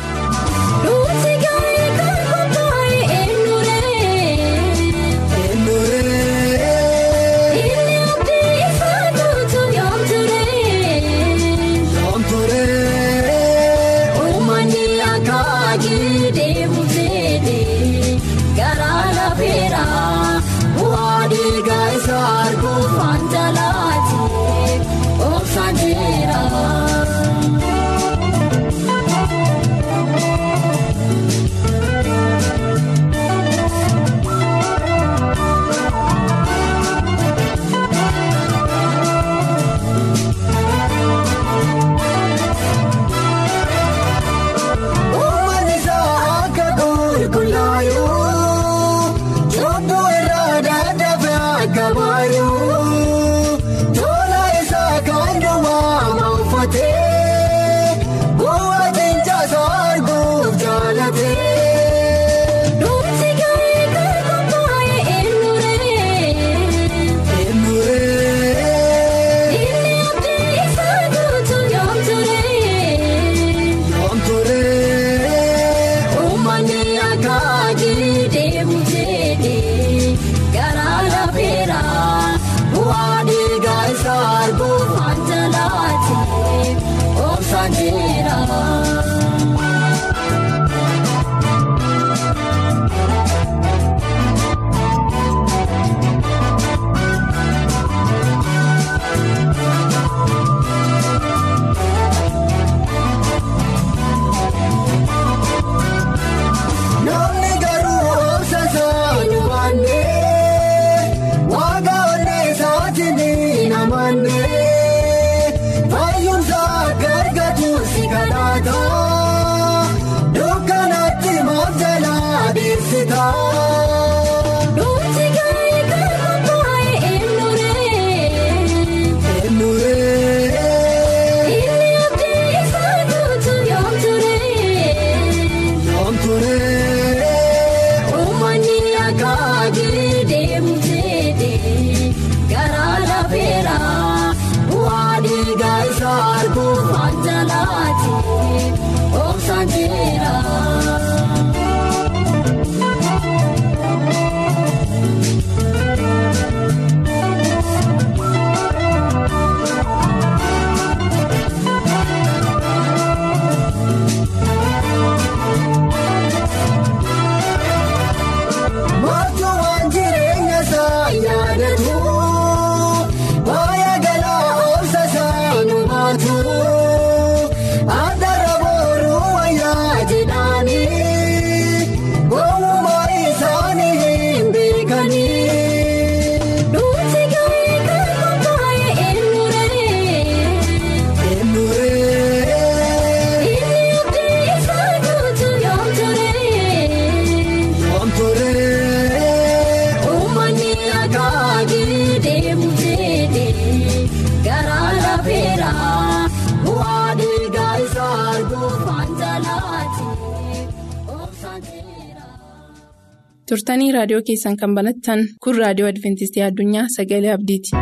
Turtanii 213.50 213.90
raadiyoo 213.96 214.22
keessan 214.30 214.56
kan 214.62 214.74
banattan 214.78 215.24
kun 215.46 215.58
raadiyoo 215.62 215.90
adventistii 215.94 216.46
addunyaa 216.48 216.86
sagalee 216.96 217.32
abdiiti. 217.36 217.76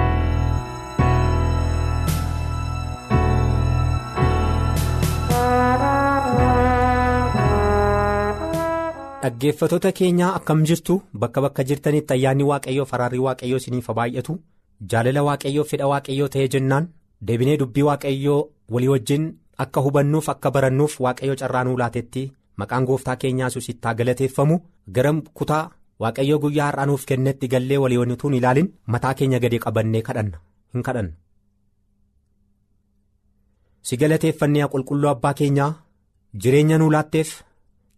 Dhaggeeffattoota 9.24 9.92
keenyaa 9.98 10.34
akkam 10.38 10.64
jirtu? 10.68 11.02
Bakka 11.18 11.40
bakka 11.44 11.64
jirtanitti 11.68 12.12
ayyaanni 12.14 12.44
waaqayyoo 12.50 12.84
faraarri 12.90 13.18
waaqayyoo 13.26 13.60
isiniif 13.62 13.88
baay'atu 13.98 14.34
jaalala 14.92 15.22
waaqayyoo 15.28 15.64
fedha 15.70 15.86
waaqayyoo 15.92 16.28
ta'ee 16.34 16.48
jennaan? 16.54 16.88
Deebinee 17.26 17.56
dubbii 17.62 17.86
waaqayyoo 17.88 18.40
walii 18.76 18.90
wajjin 18.94 19.24
akka 19.64 19.80
hubannuuf 19.86 20.28
akka 20.34 20.50
barannuuf 20.56 20.98
waaqayyoo 21.06 21.36
carraa 21.42 21.64
nuu 21.68 21.76
laatetti 21.82 22.24
maqaan 22.62 22.84
gooftaa 22.90 23.16
keenyaa 23.24 23.50
itti 23.60 23.78
haa 23.84 23.94
galateeffamu 24.00 24.56
gara 24.98 25.12
kutaa 25.40 25.62
waaqayyoo 26.04 26.38
guyyaa 26.44 26.66
har'aa 26.70 26.86
nuuf 26.90 27.04
kennetti 27.10 27.48
gallee 27.54 27.78
walii 27.84 27.98
wajjin 28.02 28.34
ilaalin 28.40 28.68
mataa 28.96 29.14
keenya 29.20 29.38
gadi 29.46 29.58
qabannee 29.64 30.02
kadhanna 30.08 30.38
hin 30.74 30.82
kadhanna. 30.88 31.12
si 33.86 33.96
galateeffannee 34.02 34.66
qulqulluu 34.74 35.10
abbaa 35.14 35.34
keenyaa 35.40 35.72
jireenya 36.44 36.78
nuu 36.78 36.90
laatteef. 36.96 37.30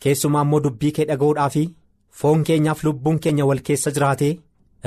keessumaa 0.05 0.43
immoo 0.47 0.61
dubbii 0.65 0.91
kee 0.97 1.05
dhaga'uudhaa 1.11 1.49
fi 1.55 1.63
foon 2.21 2.43
keenyaaf 2.49 2.83
lubbuun 2.87 3.19
keenya 3.27 3.45
wal 3.51 3.61
keessa 3.69 3.91
jiraatee 3.99 4.33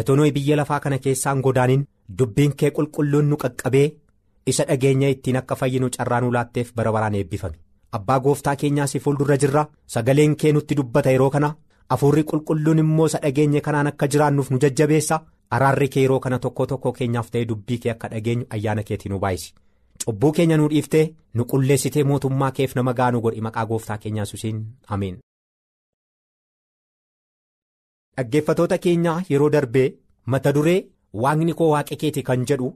etonoo 0.02 0.28
biyya 0.36 0.56
lafaa 0.60 0.80
kana 0.84 0.98
keessaan 1.06 1.42
godaanin 1.48 1.86
dubbiin 2.20 2.54
kee 2.60 2.70
qulqulluun 2.76 3.26
nu 3.32 3.38
qaqqabee 3.44 3.88
isa 4.54 4.66
dhageenya 4.70 5.10
ittiin 5.16 5.38
akka 5.42 5.56
fayyinu 5.62 5.90
carraa 5.96 6.20
nu 6.26 6.32
laatteef 6.36 6.70
bara 6.82 6.92
baraan 6.98 7.16
eebbifame 7.22 7.58
abbaa 7.98 8.20
gooftaa 8.26 8.56
keenyaa 8.64 8.88
si 8.92 9.00
fuuldura 9.06 9.38
jirra 9.44 9.64
sagaleen 9.96 10.36
kee 10.44 10.52
nutti 10.58 10.76
dubbata 10.80 11.12
yeroo 11.16 11.30
kana 11.36 11.50
hafuurri 11.94 12.24
qulqulluun 12.32 12.80
immoo 12.84 13.06
isa 13.12 13.20
dhageenye 13.24 13.62
kanaan 13.68 13.88
akka 13.92 14.08
jiraannuuf 14.16 14.52
nu 14.52 14.60
jajjabeessa 14.66 15.20
araarri 15.58 15.88
kee 15.96 16.02
yeroo 16.06 16.20
kana 16.26 16.40
tokko 16.44 16.66
tokko 16.74 16.92
keenyaaf 17.00 17.32
ta'ee 17.36 17.46
dubbii 17.54 17.78
kee 17.86 17.92
akka 17.96 18.08
dhageenyu 18.12 18.46
ayyaana 18.58 18.84
keetiin 18.90 19.12
nu 19.14 19.20
baay'isi. 19.24 19.54
cubbuu 20.06 20.32
keenya 20.36 20.58
nu 20.58 20.68
dhiiftee 20.74 21.06
nu 21.34 21.46
qulleessitee 21.54 22.04
mootummaa 22.12 22.52
keef 22.60 22.76
nama 22.76 22.94
gaanu 23.00 23.22
godhi 23.26 23.42
maqaa 23.48 23.66
gooftaa 23.72 23.98
keenyaa 24.04 24.24
Yesuusiin 24.28 24.62
ameen. 24.98 25.18
dhaggeeffatoota 28.18 28.78
keenyaa 28.86 29.18
yeroo 29.30 29.50
darbee 29.56 29.88
mata 30.34 30.54
duree 30.58 30.78
waaqni 31.26 31.54
koo 31.60 31.70
waaqa 31.74 31.96
keeti 32.04 32.24
kan 32.30 32.46
jedhu 32.52 32.70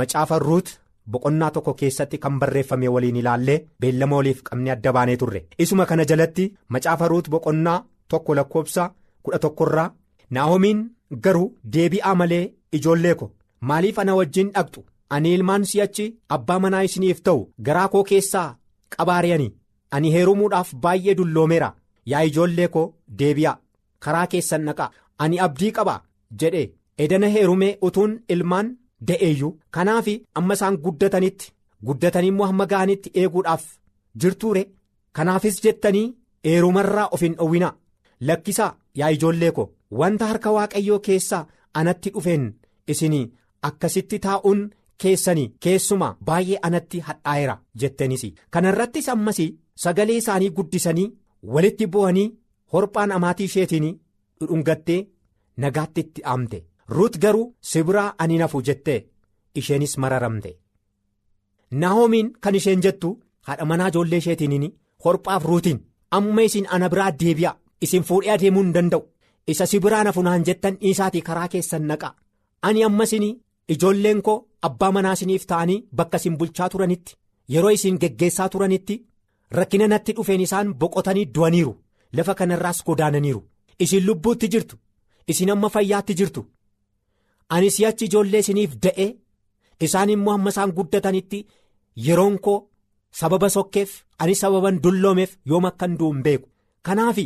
macaafa 0.00 0.38
ruut 0.46 0.68
boqonnaa 1.10 1.50
tokko 1.50 1.74
keessatti 1.80 2.18
kan 2.18 2.38
barreeffame 2.40 2.88
waliin 2.94 3.16
ilaallee 3.16 3.58
beellama 3.80 4.16
waliif 4.16 4.42
qabnee 4.42 4.72
adda 4.72 4.92
baanee 4.92 5.16
turre. 5.16 5.46
Isuma 5.58 5.86
kana 5.86 6.04
jalatti 6.10 6.52
macaafa 6.68 7.08
ruut 7.08 7.28
boqonnaa 7.30 7.84
tokko 8.08 8.34
lakkoobsa 8.36 8.90
kudha 9.22 9.38
tokkorraa 9.38 9.90
naa'omiin 10.30 10.80
garuu 11.24 11.48
deebi'aa 11.72 12.14
malee 12.14 12.44
ijoollee 12.72 13.14
ko. 13.14 13.32
Maaliif 13.60 13.98
ana 13.98 14.14
wajjin 14.16 14.50
dhaqxu. 14.54 14.84
ani 15.14 15.30
ilmaan 15.36 15.64
si'achi 15.70 16.04
abbaa 16.34 16.58
manaa 16.64 16.82
isiniif 16.88 17.18
ta'u 17.24 17.40
garaa 17.66 17.88
koo 17.94 18.00
keessaa 18.10 18.56
qabaariyanii 18.94 19.50
ani 19.96 20.12
heerumuudhaaf 20.14 20.70
baay'ee 20.84 21.14
dulloomeera 21.18 21.68
yaa 22.12 22.22
ijoollee 22.28 22.68
koo 22.76 22.84
deebi'a. 23.18 23.52
Karaa 24.04 24.26
keessan 24.26 24.64
dhaqaa. 24.68 24.90
Ani 25.18 25.40
abdii 25.46 25.72
qaba 25.78 25.96
jedhe. 26.40 26.62
Edana 26.98 27.28
heerumee 27.34 27.76
utuun 27.88 28.14
ilmaan 28.28 28.70
da'eeyyuu 29.10 29.52
kanaaf 29.76 30.06
amma 30.40 30.54
isaan 30.58 30.76
guddatanitti 30.84 31.52
guddatanii 31.90 32.28
immoo 32.34 32.46
hamma 32.50 32.66
ga'anitti 32.72 33.10
eeguudhaaf 33.22 33.64
jirtuure 34.24 34.64
kanaafis 35.20 35.62
jettanii 35.64 36.04
heerumarraa 36.50 37.08
of 37.16 37.20
hin 37.26 37.34
dhowwinaa 37.40 37.72
lakkisaa 38.30 38.70
yaa 39.00 39.10
ijoollee 39.16 39.50
koo 39.58 39.70
wanta 40.02 40.26
harka 40.32 40.50
waaqayyoo 40.58 40.98
keessaa 41.08 41.46
anatti 41.80 42.10
dhufeen 42.14 42.46
isin 42.94 43.18
akkasitti 43.70 44.18
taa'uun. 44.28 44.62
keessanii 45.02 45.44
keessumaa 45.64 46.08
baay'ee 46.26 46.58
anatti 46.66 46.98
hadhaa'eera 47.06 47.54
jettenis 47.82 48.22
kana 48.56 48.68
irrattis 48.72 49.08
ammas 49.14 49.38
sagalee 49.84 50.16
isaanii 50.20 50.50
guddisanii 50.58 51.06
walitti 51.54 51.86
bu'anii 51.94 52.26
horphaan 52.74 53.12
amaatii 53.16 53.44
isheetiin 53.50 53.88
dhudhungattee 54.40 54.98
nagaatti 55.64 56.00
itti 56.06 56.20
dhaamte 56.26 56.60
ruut 56.96 57.18
garuu 57.22 57.46
sibiraa 57.70 58.14
ani 58.18 58.38
nafu 58.38 58.62
jettee 58.68 58.98
isheenis 59.60 59.96
mararamte. 59.98 60.50
Naahoomiin 61.80 62.32
kan 62.40 62.54
isheen 62.54 62.82
jettu 62.82 63.10
haadha 63.46 63.64
manaa 63.64 63.88
ijoollee 63.92 64.18
isheetiin 64.22 64.72
horphaaf 65.04 65.44
ruutiin 65.50 65.80
amma 66.10 66.42
isin 66.48 66.66
ana 66.70 66.88
biraa 66.90 67.10
deebi'a 67.20 67.52
isin 67.80 68.02
fuudhee 68.08 68.32
adeemuu 68.34 68.62
hin 68.62 68.74
danda'u. 68.74 69.02
Isa 69.46 69.66
sibiraa 69.66 70.04
nafu 70.04 70.22
naan 70.22 70.44
jettan 70.46 70.76
dhiisaatii 70.80 71.22
karaa 71.28 71.48
keessan 71.48 71.86
naqa. 71.88 72.14
Ani 72.62 72.84
ammas 72.84 73.12
ijoolleen 73.68 74.22
koo 74.22 74.36
abbaa 74.62 74.92
manaa 74.92 75.12
isiniif 75.12 75.46
ta'anii 75.46 75.84
bakka 75.96 76.16
isin 76.20 76.36
bulchaa 76.38 76.68
turanitti 76.68 77.16
yeroo 77.52 77.70
isin 77.76 77.98
geggeessaa 78.00 78.48
turanitti 78.48 78.96
rakkina 79.50 79.86
natti 79.88 80.12
dhufeen 80.16 80.40
isaan 80.46 80.74
boqotanii 80.80 81.26
du'aniiru 81.34 81.74
lafa 82.16 82.34
kanarraas 82.34 82.82
godaananiiru. 82.86 83.42
Isin 83.80 84.06
lubbuutti 84.06 84.48
jirtu 84.52 84.76
isin 85.28 85.50
amma 85.50 85.68
fayyaatti 85.74 86.14
jirtu 86.18 86.46
ani 87.48 87.70
si'achi 87.76 88.04
ijoollee 88.10 88.40
isiniif 88.44 88.72
da'ee 88.82 89.08
isaan 89.86 90.10
immoo 90.14 90.34
amma 90.34 90.50
isaan 90.54 90.72
guddatanitti 90.78 91.46
yeroon 92.06 92.38
koo 92.44 92.58
sababa 93.20 93.48
sokkeef 93.56 93.90
ani 94.18 94.34
sababan 94.42 94.80
dulloomeef 94.82 95.36
yoom 95.50 95.64
akkan 95.70 95.98
du'u 95.98 96.12
hin 96.12 96.22
beeku 96.26 96.48
kanaaf 96.88 97.18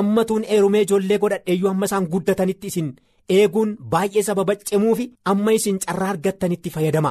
ammatuun 0.00 0.44
eerumee 0.54 0.82
ijoollee 0.86 1.18
godhadheeyyuu 1.22 1.68
amma 1.70 1.86
isaan 1.90 2.06
guddatanitti 2.12 2.66
isin. 2.66 2.90
eeguun 3.36 3.70
baay'ee 3.92 4.22
sababa 4.22 4.54
cimuufi 4.68 5.04
amma 5.30 5.52
isin 5.52 5.78
carraa 5.84 6.08
argattanitti 6.10 6.70
fayyadama. 6.74 7.10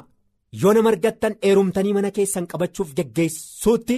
Yoo 0.61 0.73
nama 0.73 0.89
argattan 0.91 1.33
eerumtanii 1.47 1.93
mana 1.95 2.11
keessan 2.17 2.47
qabachuuf 2.51 2.93
geggeessuutti 2.97 3.95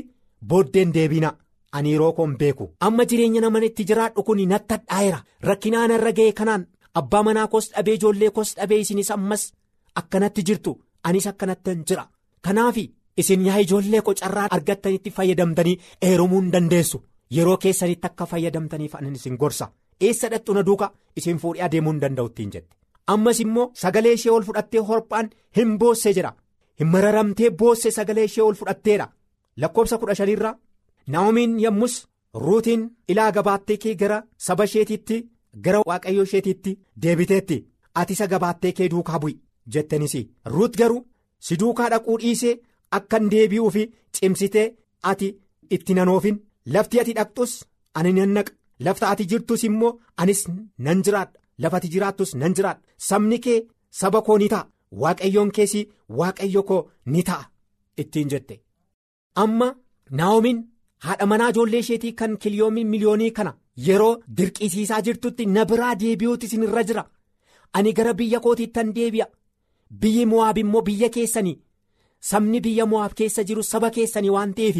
booddeen 0.49 0.93
deebina. 0.95 1.29
Ani 1.71 1.91
yeroo 1.93 2.13
koon 2.13 2.33
beeku. 2.39 2.69
Amma 2.79 3.05
jireenya 3.09 3.41
nama 3.41 3.59
itti 3.67 3.83
jiraadhu 3.89 4.23
kun 4.23 4.41
natti 4.49 4.73
hadhaa'eera 4.73 5.19
rakkinaan 5.47 5.91
irra 5.97 6.11
ga'e 6.17 6.31
kanaan 6.39 6.65
abbaa 6.99 7.23
manaa 7.27 7.47
koos 7.47 7.69
dhabee 7.73 7.93
ijoollee 7.99 8.29
koos 8.37 8.55
dhabee 8.57 8.79
isinis 8.83 9.11
ammas 9.15 9.43
akkanatti 10.01 10.43
jirtu 10.47 10.71
anis 11.03 11.27
akkanattan 11.31 11.83
jira. 11.87 12.05
Kanaaf 12.45 12.77
isin 13.17 13.45
yaa 13.45 13.57
ijoollee 13.65 14.01
ko 14.01 14.13
carraa 14.13 14.47
argattanitti 14.57 15.11
fayyadamtanii 15.17 15.79
eerumuu 16.01 16.41
hin 16.41 16.51
dandeessu. 16.53 17.03
Yeroo 17.35 17.57
keessanitti 17.57 18.07
akka 18.07 18.25
fayyadamtaniif 18.25 18.95
anan 18.95 19.15
isin 19.15 19.37
gorsa. 19.37 19.67
eessa 20.01 20.29
dhattu 20.31 20.53
na 20.53 20.61
duuka? 20.65 20.87
Isin 21.17 21.37
fuudhee 21.41 21.63
adeemuu 21.65 21.91
hin 21.93 22.01
danda'u 22.01 22.27
ittiin 22.29 22.51
jette. 22.53 22.75
Ammas 23.13 23.39
immoo 23.39 23.71
sagalee 23.81 24.11
ishee 24.13 24.31
ol 24.31 24.43
fudhattee 24.47 24.79
horphaan 24.89 25.29
hin 25.57 25.77
boosse 25.79 26.11
jedha 26.17 26.31
hin 26.79 26.87
mararamtee 26.93 27.49
boosse 27.61 27.91
sagalee 27.95 28.23
ishee 28.29 28.43
ol 28.43 28.53
fudhatteedha 28.59 29.07
lakkoobsa 29.63 29.97
kudha 29.97 30.15
shaniirraa 30.19 30.53
naa'omiin 31.15 31.55
yommus 31.63 31.95
ruutiin 32.33 32.83
ilaa 33.13 33.31
gabaattee 33.37 33.77
kee 33.85 33.95
gara 34.01 34.19
saba 34.47 34.63
isheetiitti 34.69 35.17
gara 35.65 35.79
waaqayyoo 35.89 36.23
isheetiitti 36.29 36.77
deebiteetti 37.03 37.57
ati 38.01 38.13
isa 38.17 38.27
gabaattee 38.33 38.71
kee 38.77 38.89
duukaa 38.93 39.19
bu'i 39.23 39.35
jettenis 39.75 40.15
ruut 40.55 40.77
garuu 40.81 41.01
si 41.47 41.57
duukaa 41.61 41.89
dhaquu 41.93 42.17
dhiisee 42.21 42.55
akka 42.97 43.17
hin 43.19 43.29
deebi'uu 43.33 43.71
fi 43.77 43.83
cimsitee 44.19 44.67
ati 45.11 45.33
itti 45.77 45.93
nanoofin 45.97 46.37
lafti 46.75 46.99
ati 47.01 47.13
dhaqxus 47.19 47.53
ani 47.97 48.13
nan 48.19 48.29
naqa. 48.37 48.51
lafta 48.85 49.05
ati 49.11 49.25
jirtus 49.29 49.63
immoo 49.67 49.91
anis 50.21 50.41
nan 50.85 50.99
jiraadha. 51.05 51.33
Lafa 51.61 51.77
ati 51.77 51.87
jiraattus 51.93 52.31
nan 52.41 52.53
jiraadha. 52.57 52.81
Sabni 53.07 53.37
kee 53.45 53.59
saba 53.99 54.19
koo 54.27 54.37
ni 54.41 54.47
ta'a. 54.53 54.67
Waaqayyoon 55.01 55.51
keessi 55.55 55.81
waaqayyo 56.19 56.61
koo 56.69 56.81
ni 57.13 57.21
ta'a 57.29 57.49
ittiin 58.01 58.29
jette. 58.33 58.55
Amma 59.43 59.67
naa'omiin 60.19 60.59
haadha 61.05 61.25
manaa 61.31 61.49
ijoollee 61.53 61.79
isheetii 61.85 62.13
kan 62.19 62.37
kiliyoomii 62.41 62.85
miliyoonii 62.91 63.31
kana 63.37 63.53
yeroo 63.85 64.17
dirqisiisaa 64.37 65.01
jirtutti 65.05 65.45
na 65.45 65.65
biraa 65.65 65.95
deebi'uuti 65.99 66.45
isin 66.45 66.63
irra 66.67 66.83
jira. 66.83 67.03
Ani 67.73 67.93
gara 67.93 68.13
biyya 68.13 68.39
kootiittan 68.39 68.93
deebi'a. 68.95 69.27
Biyyi 70.01 70.25
mo'aab 70.25 70.57
immoo 70.57 70.81
biyya 70.81 71.09
keessanii. 71.09 71.57
Sabni 72.29 72.61
biyya 72.63 72.85
mo'aab 72.85 73.13
keessa 73.17 73.43
jiru 73.43 73.63
saba 73.63 73.89
keessanii 73.97 74.29
waan 74.37 74.53
ta'eef. 74.53 74.77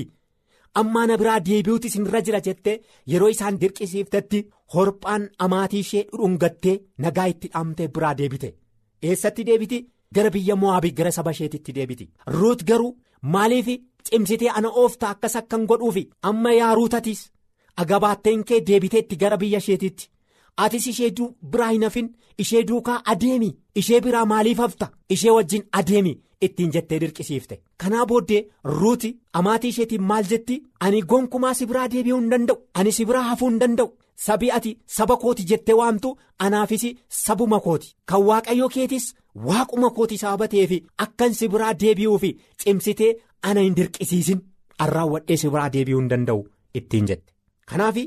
ammaa 0.80 1.06
na 1.10 1.16
biraa 1.20 1.40
deebi'uuti 1.46 1.88
isin 1.90 2.06
irra 2.08 2.20
jira 2.26 2.40
jettee 2.48 2.74
yeroo 3.12 3.28
isaan 3.34 3.56
dirqisiiftetti 3.62 4.40
horphaan 4.74 5.24
amaatii 5.46 5.80
ishee 5.86 6.04
dhudhungattee 6.10 6.74
nagaa 7.06 7.26
itti 7.32 7.48
dhaamtee 7.54 7.88
biraa 7.96 8.12
deebite. 8.20 8.50
Eessatti 9.10 9.46
deebiti? 9.48 9.80
Gara 10.16 10.30
biyya 10.36 10.56
mo'aabii 10.64 10.92
gara 11.00 11.12
saba 11.12 11.32
isheetitti 11.38 11.74
deebiti. 11.78 12.10
Ruut 12.36 12.62
garuu 12.70 12.92
maaliif 13.22 13.68
cimsitee 14.10 14.50
ana 14.60 14.70
ooftaa 14.82 15.10
akkas 15.16 15.36
akkan 15.42 15.66
godhuufi? 15.72 16.04
Amma 16.22 16.52
yaa 16.60 16.76
ruutatis 16.76 17.24
agabaatteen 17.84 18.44
kee 18.52 18.62
deebiteetti 18.68 19.16
gara 19.24 19.38
biyya 19.38 19.58
isheetitti 19.64 20.10
atis 20.66 20.88
ishee 20.94 21.12
biraa 21.52 21.70
hin 21.72 21.84
hafin 21.84 22.08
ishee 22.44 22.64
duukaa 22.70 23.02
adeemi 23.14 23.50
ishee 23.76 24.02
biraa 24.02 24.26
maaliif 24.26 24.58
hafta? 24.58 24.90
Ishee 25.10 25.32
wajjin 25.32 25.64
adeemi 25.72 26.14
ittiin 26.42 26.72
jettee 26.74 27.00
dirqisiifte. 27.02 27.62
Kanaa 27.78 28.06
booddee 28.06 28.48
ruuti 28.64 29.12
amaatii 29.34 29.70
isheetiin 29.70 30.02
maal 30.02 30.24
jetti? 30.30 30.64
Ani 30.80 31.02
gonkumaa 31.02 31.54
si 31.54 31.66
biraa 31.68 31.88
deebi'uu 31.92 32.20
hin 32.20 32.30
danda'u 32.32 32.58
ani 32.74 32.92
si 32.92 33.06
biraa 33.06 33.24
hafuu 33.30 33.50
hin 33.50 33.60
danda'u. 33.60 33.94
Sabii 34.26 34.52
ati 34.52 34.78
saba 34.98 35.18
kooti 35.18 35.44
jettee 35.54 35.76
waamtu 35.80 36.18
anaafis 36.40 36.86
sabuma 37.22 37.60
kooti. 37.60 37.96
Kan 38.06 38.22
waaqayyo 38.28 38.70
keetis 38.76 39.14
waaquma 39.48 39.90
kooti 39.98 40.18
sababa 40.18 40.48
ta'eef 40.48 40.72
akkan 41.06 41.34
si 41.34 41.48
biraa 41.56 41.74
deebi'uu 41.86 42.18
fi 42.26 42.38
cimsitee 42.64 43.16
ana 43.42 43.62
hin 43.62 43.76
dirqisiisin. 43.76 44.42
Arraawwadhee 44.80 45.38
si 45.38 45.50
biraa 45.50 45.70
deebi'uu 45.74 46.00
hin 46.02 46.10
danda'u 46.10 46.48
ittiin 46.74 47.08
jette 47.08 47.34
kanaaf 47.72 47.98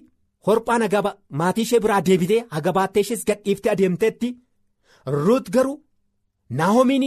horphaan 0.47 0.83
hagaba 0.87 1.11
maatii 1.41 1.63
ishee 1.69 1.81
biraa 1.85 2.01
deebitee 2.09 2.45
hagabaattee 2.55 3.03
ishees 3.07 3.25
gadhiiftee 3.31 3.73
adeemteetti 3.73 4.29
ruut 5.25 5.51
garuu 5.57 5.77
naahomiin 6.61 7.07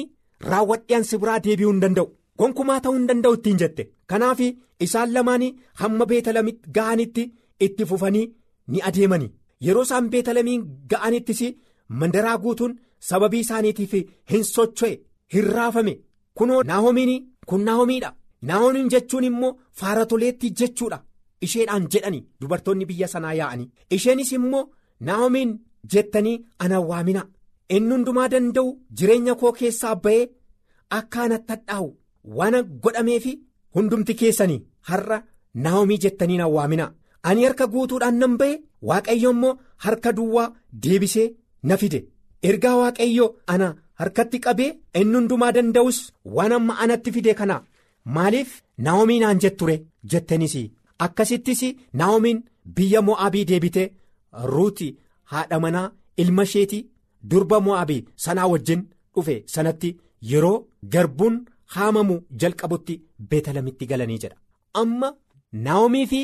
raawwadheen 0.51 1.03
si 1.09 1.17
biraa 1.23 1.39
deebi'uu 1.45 1.71
hin 1.73 1.81
danda'u. 1.83 2.07
Gonkumaa 2.39 2.79
ta'uu 2.83 2.95
hin 2.97 3.07
danda'u 3.09 3.33
ittiin 3.37 3.57
jette. 3.61 3.83
Kanaaf 4.09 4.39
isaan 4.85 5.13
lamaan 5.15 5.43
hamma 5.81 6.05
beetalamitti 6.11 6.69
ga'anitti 6.77 7.23
itti 7.65 7.85
fufanii 7.89 8.25
ni 8.71 8.81
adeemani. 8.89 9.27
Yeroo 9.65 9.83
isaan 9.87 10.09
beetalamiin 10.13 10.61
ga'anittis 10.91 11.41
mandaraa 11.99 12.37
guutuun 12.43 12.73
sababii 13.09 13.39
isaaniitiif 13.45 13.93
hin 14.31 14.43
socho'e 14.53 14.93
hin 15.33 15.45
raafame. 15.55 15.93
Kunoo 16.37 16.61
naahomiin 16.69 17.13
kun 17.49 17.63
naahomiidha 17.67 18.13
naahomiin 18.49 18.89
jechuun 18.95 19.23
immoo 19.29 19.51
faaratoleetti 19.81 20.49
jechuudha 20.61 20.99
isheedhaan 21.47 21.88
jedhani 21.95 22.19
dubartoonni 22.41 22.86
biyya 22.89 23.08
sanaa 23.13 23.34
yaa'anii 23.39 23.69
isheenis 23.97 24.32
immoo 24.38 24.63
naahomiin 25.08 25.51
jettanii 25.93 26.38
ana 26.65 26.79
waamina. 26.89 27.23
Inni 27.75 27.93
hundumaa 27.95 28.27
danda'u 28.34 28.69
jireenya 28.97 29.36
koo 29.41 29.51
keessaa 29.60 29.95
ba'ee 30.06 30.23
akka 30.99 31.19
anatti 31.25 31.53
hadhaa'u 31.53 31.88
waan 32.39 32.56
godhameefi 32.84 33.34
hundumti 33.75 34.13
keessanii 34.21 34.60
har'a 34.89 35.17
naahomii 35.65 35.97
jettanii 36.06 36.38
na 36.41 36.47
waamina. 36.56 36.86
Ani 37.29 37.43
harka 37.47 37.65
guutuudhaan 37.73 38.17
nan 38.23 38.34
ba'e 38.41 38.53
waaqayyo 38.89 39.29
immoo 39.36 39.53
harka 39.86 40.12
duwwaa 40.17 40.51
deebisee 40.86 41.27
na 41.63 41.77
fide. 41.82 41.99
Ergaa 42.49 42.75
waaqayyo 42.82 43.25
ana 43.53 43.67
harkatti 44.01 44.39
qabee 44.45 44.71
inni 45.01 45.15
hundumaa 45.17 45.51
danda'us 45.58 45.99
waan 46.38 46.51
amma 46.58 46.73
anatti 46.86 47.12
fide 47.17 47.34
kana. 47.41 47.58
Maaliif 48.15 48.51
naahomii 48.86 49.19
naan 49.23 49.39
jetture 49.43 49.75
jettenis 50.13 50.56
akkasittis 51.06 51.62
naahomiin 52.01 52.43
biyya 52.77 53.01
mo'aabii 53.10 53.45
deebitee 53.51 53.88
ruuti 54.53 54.89
haadha 55.32 55.60
manaa 55.65 55.91
ilma 56.23 56.43
isheetii 56.49 56.84
durba 57.32 57.60
mo'aabii 57.67 58.06
sanaa 58.25 58.47
wajjin 58.53 58.82
dhufe 59.15 59.36
sanatti 59.56 59.91
yeroo 60.32 60.56
garbuun 60.95 61.36
haamamu 61.75 62.15
jalqabutti 62.43 63.01
beetalamitti 63.29 63.86
galanii 63.91 64.17
jedha 64.23 64.38
amma 64.82 65.10
naahomii 65.67 66.06
fi 66.13 66.21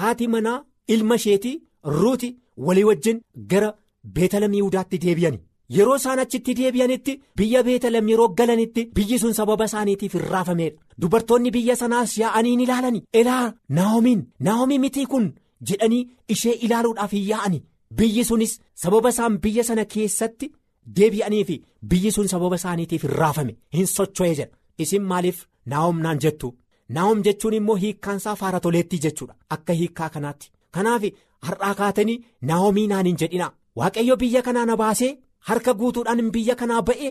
haati 0.00 0.28
manaa 0.34 0.58
ilma 0.96 1.14
isheetii 1.20 1.56
ruuti 1.98 2.30
walii 2.66 2.84
wajjin 2.90 3.20
gara 3.52 3.70
beetalam 4.18 4.54
yihudaatti 4.58 4.98
deebi'ani 5.04 5.40
yeroo 5.76 5.96
isaan 6.00 6.18
achitti 6.24 6.54
deebi'anitti 6.60 7.12
biyya 7.40 7.62
beetalam 7.66 8.08
yeroo 8.12 8.28
galanitti 8.38 8.82
biyyi 8.98 9.18
sun 9.22 9.32
sababa 9.38 9.64
isaaniitiif 9.70 10.12
hin 10.18 10.24
raafameedha 10.34 10.78
dubartoonni 11.02 11.50
biyya 11.56 11.76
sanaas 11.82 12.14
yaa'anii 12.22 12.54
ni 12.60 12.64
ilaalani 12.68 13.02
ilaa 13.22 13.44
naahomiin 13.80 14.22
naahomii 14.48 14.78
mitii 14.86 15.06
kun 15.12 15.28
jedhanii 15.70 16.02
ishee 16.36 16.54
ilaaluudhaaf 16.68 17.12
hin 17.18 17.26
yaa'ani 17.32 17.62
biyyi 18.00 18.24
sunis 18.30 18.56
sababa 18.84 19.08
isaan 19.16 19.38
biyya 19.46 19.64
sana 19.70 19.84
keessatti 19.94 20.50
deebi'anii 20.98 21.44
fi 21.52 21.56
biyyi 21.94 22.12
sun 22.18 22.28
sababa 22.34 22.56
isaaniitiif 22.62 23.02
hin 23.08 23.14
raafame 23.22 23.56
hin 23.78 23.86
socho'e 23.96 24.34
jedha. 24.34 24.56
Isin 24.82 25.02
maaliif 25.12 25.38
naahom 25.70 25.98
naan 26.04 26.18
jettu? 26.24 26.48
Naahom 26.96 27.18
jechuun 27.26 27.54
immoo 27.56 27.74
hiikkaansaa 27.82 28.34
faaratoleettii 28.42 29.00
jechuudha 29.06 29.34
akka 29.56 29.72
hiikkaa 29.80 30.08
kanaatti. 30.14 30.50
Kanaaf 30.74 31.02
har'aa 31.48 31.74
kaatanii 31.80 32.16
naahomii 32.50 32.86
naan 32.92 33.06
hin 33.10 33.18
jedhina 33.22 33.48
waaqayyo 33.80 34.16
biyya 34.22 34.42
kanaa 34.46 34.64
na 34.70 34.76
baasee 34.82 35.10
harka 35.48 35.72
guutuudhaan 35.80 36.30
biyya 36.34 36.54
kanaa 36.60 36.82
ba'e 36.88 37.08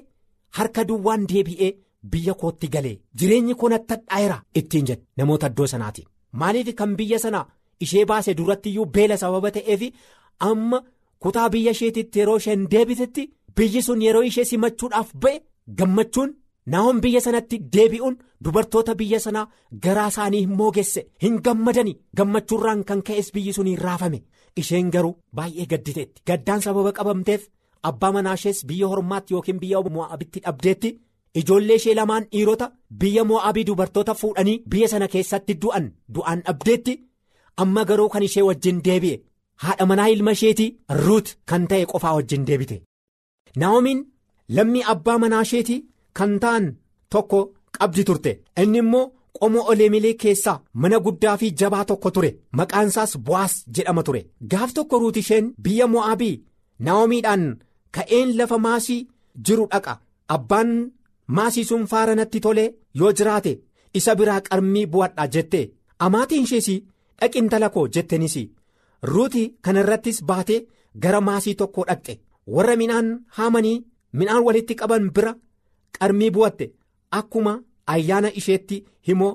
harka 0.57 0.83
duwwaan 0.89 1.25
deebi'ee 1.31 1.71
biyya 2.11 2.33
kootti 2.41 2.67
galee. 2.73 2.99
Jireenyi 3.17 3.55
koo 3.55 3.69
natti 3.69 3.93
hadhaa'eera 3.93 4.37
ittiin 4.59 4.85
jedhe. 4.89 5.03
Namoota 5.17 5.47
iddoo 5.51 5.67
sanaatiin 5.67 6.07
maaliif 6.39 6.73
kan 6.79 6.95
biyya 6.99 7.19
sanaa 7.19 7.45
ishee 7.85 8.05
baase 8.05 8.33
duratti 8.37 8.69
iyyuu 8.69 8.85
beela 8.95 9.17
sababa 9.17 9.51
ta'eef 9.51 9.81
amma 10.49 10.79
kutaa 11.19 11.49
biyya 11.49 11.71
isheetitti 11.71 12.19
yeroo 12.19 12.37
isheen 12.41 12.67
deebitetti 12.71 13.23
biyyi 13.55 13.81
sun 13.87 14.01
yeroo 14.05 14.21
ishee 14.29 14.45
simachuudhaaf 14.51 15.09
ba'e 15.23 15.39
gammachuun 15.79 16.33
naahom 16.71 17.01
biyya 17.03 17.21
sanatti 17.25 17.57
deebi'uun 17.73 18.15
dubartoota 18.43 18.95
biyya 18.99 19.19
sanaa 19.25 19.45
garaa 19.83 20.07
isaanii 20.13 20.41
hin 20.45 20.53
moogesse 20.61 21.01
hin 21.23 21.39
gammadani 21.45 21.93
gammachuurraan 22.17 22.83
kan 22.89 23.01
ka'es 23.07 23.31
biyyi 23.33 23.53
sun 23.53 23.67
hin 23.71 23.77
raafame. 23.85 24.19
Isheen 24.61 24.89
garuu 24.91 25.15
baay'ee 25.35 25.65
gadditeetti. 25.71 26.21
Gaddaan 26.27 26.61
sababa 26.61 26.91
qabamteef 26.97 27.41
abbaa 27.89 28.11
manaa 28.15 28.33
ishees 28.39 28.59
biyya 28.69 28.87
hormaatti 28.91 29.33
yookiin 29.33 29.59
biyya 29.63 29.81
mo'aabitti 29.95 30.39
dhabdeetti 30.45 30.89
ijoollee 31.39 31.75
ishee 31.81 31.95
lamaan 31.99 32.23
dhiirota 32.31 32.71
biyya 33.01 33.23
mo'aabii 33.31 33.63
dubartoota 33.67 34.13
fuudhanii 34.21 34.57
biyya 34.71 34.87
sana 34.93 35.07
keessatti 35.13 35.53
du'an 35.63 35.85
du'aan 36.15 36.39
dhabdeetti 36.47 36.93
amma 37.63 37.83
garuu 37.89 38.09
kan 38.13 38.23
ishee 38.27 38.43
wajjin 38.49 38.81
deebi'e. 38.85 39.17
Haadha 39.63 39.85
manaa 39.91 40.07
ilma 40.15 40.31
isheetii 40.37 40.69
ruut 41.05 41.27
kan 41.49 41.67
ta'e 41.69 41.85
qofaa 41.91 42.13
wajjin 42.17 42.45
deebite. 42.47 42.77
Naa'omiin 43.59 43.99
lammii 44.55 44.83
abbaa 44.93 45.17
manaa 45.23 45.41
isheetii 45.47 45.79
kan 46.17 46.39
ta'an 46.43 46.65
tokko 47.11 47.39
qabdi 47.77 48.03
turte. 48.07 48.31
Inni 48.61 48.79
immoo 48.83 49.05
qomoo 49.39 49.63
oleemilee 49.71 50.13
keessaa 50.21 50.61
mana 50.81 50.97
guddaa 51.05 51.37
fi 51.41 51.47
jabaa 51.59 51.85
tokko 51.89 52.09
ture. 52.15 52.31
Maqaansaas 52.57 53.11
bu'aas 53.25 53.53
jedhama 53.75 54.03
ture. 54.03 54.21
Gaaf 54.51 54.71
tokko 54.77 54.95
ruut 55.01 55.17
isheen 55.21 55.45
biyya 55.63 55.87
mo'aabii 55.93 56.35
naa'omiidhaan 56.85 57.43
ka'een 57.95 58.29
lafa 58.37 58.57
maasii 58.65 59.07
jiru 59.45 59.65
dhaqa. 59.71 59.93
Abbaan 60.35 60.71
maasii 61.37 61.65
sun 61.69 61.85
faara 61.91 62.15
natti 62.15 62.39
tolee 62.45 62.69
yoo 62.99 63.11
jiraate 63.17 63.53
isa 63.97 64.15
biraa 64.19 64.41
qarmii 64.47 64.85
bu'adha 64.93 65.27
jette 65.33 65.61
amaatiin 66.05 66.43
ishees 66.47 66.67
dhaqi 67.19 67.37
intala 67.39 67.69
koo 67.75 67.87
jettenis 67.93 68.35
ruuti 69.11 69.43
kana 69.63 69.79
irrattis 69.83 70.17
baatee 70.29 70.59
gara 71.03 71.21
maasii 71.21 71.55
tokkoo 71.59 71.85
dhaqxe. 71.89 72.13
Warra 72.55 72.75
midhaan 72.81 73.09
haamanii 73.37 73.77
midhaan 74.17 74.43
walitti 74.47 74.73
qaban 74.79 75.09
bira 75.15 75.33
qarmii 75.99 76.31
bu'atte. 76.35 76.65
Akkuma 77.19 77.53
ayyaana 77.93 78.29
isheetti 78.39 78.77
himoo 79.07 79.33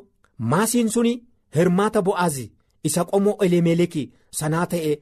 maasiin 0.50 0.88
suni 0.94 1.12
hirmaata 1.56 2.00
bu'aazi 2.06 2.44
isa 2.88 3.02
qomoo 3.10 3.36
elemeelekii 3.44 4.06
sanaa 4.38 4.66
ta'e 4.72 4.92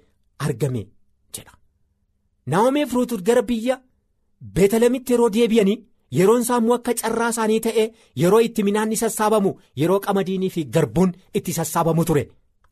argame. 0.47 0.83
Naa'omeef 2.47 2.93
ruutu 2.95 3.17
gara 3.27 3.43
biyya 3.43 3.77
beetalamitti 4.55 5.13
yeroo 5.13 5.31
deebi'anii 5.37 5.79
yeroon 6.19 6.43
isaammoo 6.45 6.75
akka 6.79 6.95
carraa 7.01 7.29
isaanii 7.35 7.61
ta'e 7.67 7.85
yeroo 8.23 8.41
itti 8.47 8.63
midhaanni 8.69 8.97
sassaabamu 9.03 9.53
yeroo 9.83 10.01
qamadiinii 10.07 10.51
fi 10.57 10.65
garbuun 10.75 11.13
itti 11.35 11.53
sassaabamu 11.59 12.05
ture. 12.05 12.25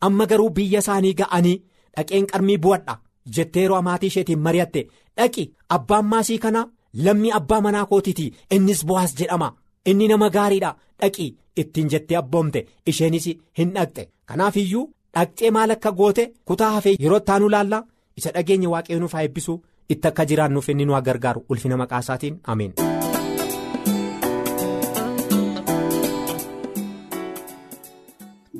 Amma 0.06 0.26
garuu 0.26 0.50
biyya 0.56 0.78
isaanii 0.84 1.14
ga'anii 1.20 1.56
dhaqeen 1.96 2.26
qarmii 2.32 2.58
bu'adha 2.64 2.98
jettee 3.36 3.62
yeroo 3.62 3.76
amaatii 3.82 4.06
isheetiin 4.12 4.38
mari'atte. 4.46 4.86
Dhaqi 5.16 5.44
abbaan 5.76 6.06
maasii 6.12 6.38
kana 6.44 6.66
lammii 7.04 7.32
abbaa 7.38 7.60
manaa 7.60 7.86
kootiiti 7.86 8.32
innis 8.56 8.84
bu'aas 8.86 9.14
jedhama. 9.18 9.54
Inni 9.86 10.08
nama 10.08 10.28
gaariidha. 10.30 10.76
Dhaqi 11.00 11.26
ittiin 11.56 11.88
jettee 11.92 12.16
abboomte 12.16 12.66
isheenis 12.86 13.26
hin 13.58 13.70
dhaqxe. 13.74 14.08
Kanaaf 14.28 14.56
iyyuu 14.56 14.90
dhaqxee 15.14 15.50
maal 15.50 15.70
akka 15.70 15.92
goote 15.92 16.32
kutaa 16.44 16.70
hafee 16.74 16.96
yeroo 17.00 17.18
ittaanu 17.22 17.48
laallaa 17.54 17.82
isa 18.20 18.32
dhageenya 18.36 18.68
waaqayyoon 18.76 19.00
nuuf 19.06 19.14
haa 19.18 19.26
eebbisu 19.28 19.60
itti 19.96 20.08
akka 20.14 20.26
jiraannuuf 20.32 20.68
inni 20.74 20.84
nu 20.90 21.02
gargaaru 21.10 21.44
ulfina 21.48 21.76
maqaa 21.84 22.00
isaatiin 22.06 22.40
ameen. 22.54 22.99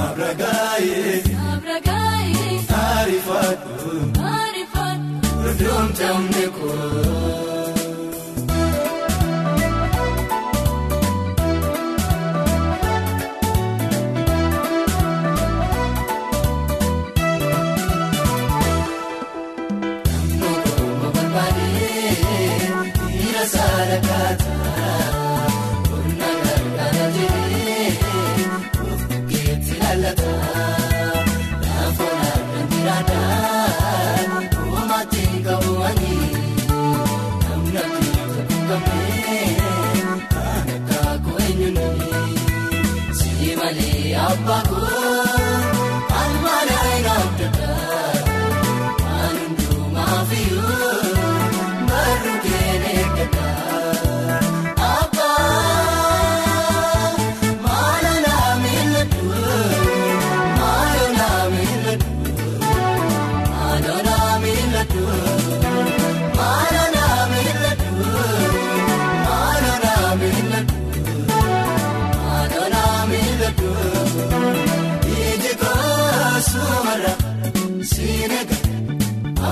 abragaayee 0.00 1.14
taarifaadhu 2.70 3.92
doomtamne 5.60 6.44
koo. 6.58 7.63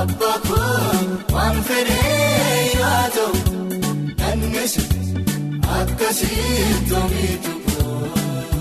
abbaa 0.02 0.38
kun 0.48 1.08
waan 1.34 1.56
fedhee 1.68 2.60
yaa 2.80 3.04
ta'u 3.16 3.34
dandeessu 4.20 4.82
akkasii 5.78 6.66
toomitu 6.90 7.52
kun. 7.66 8.51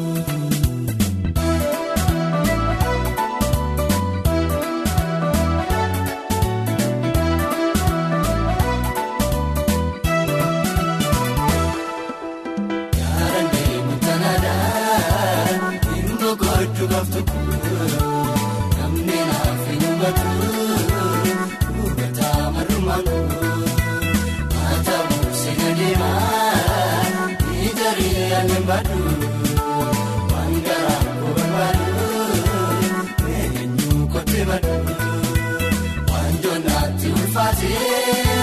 Arrasitti 37.34 38.41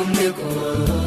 nambu 0.00 0.99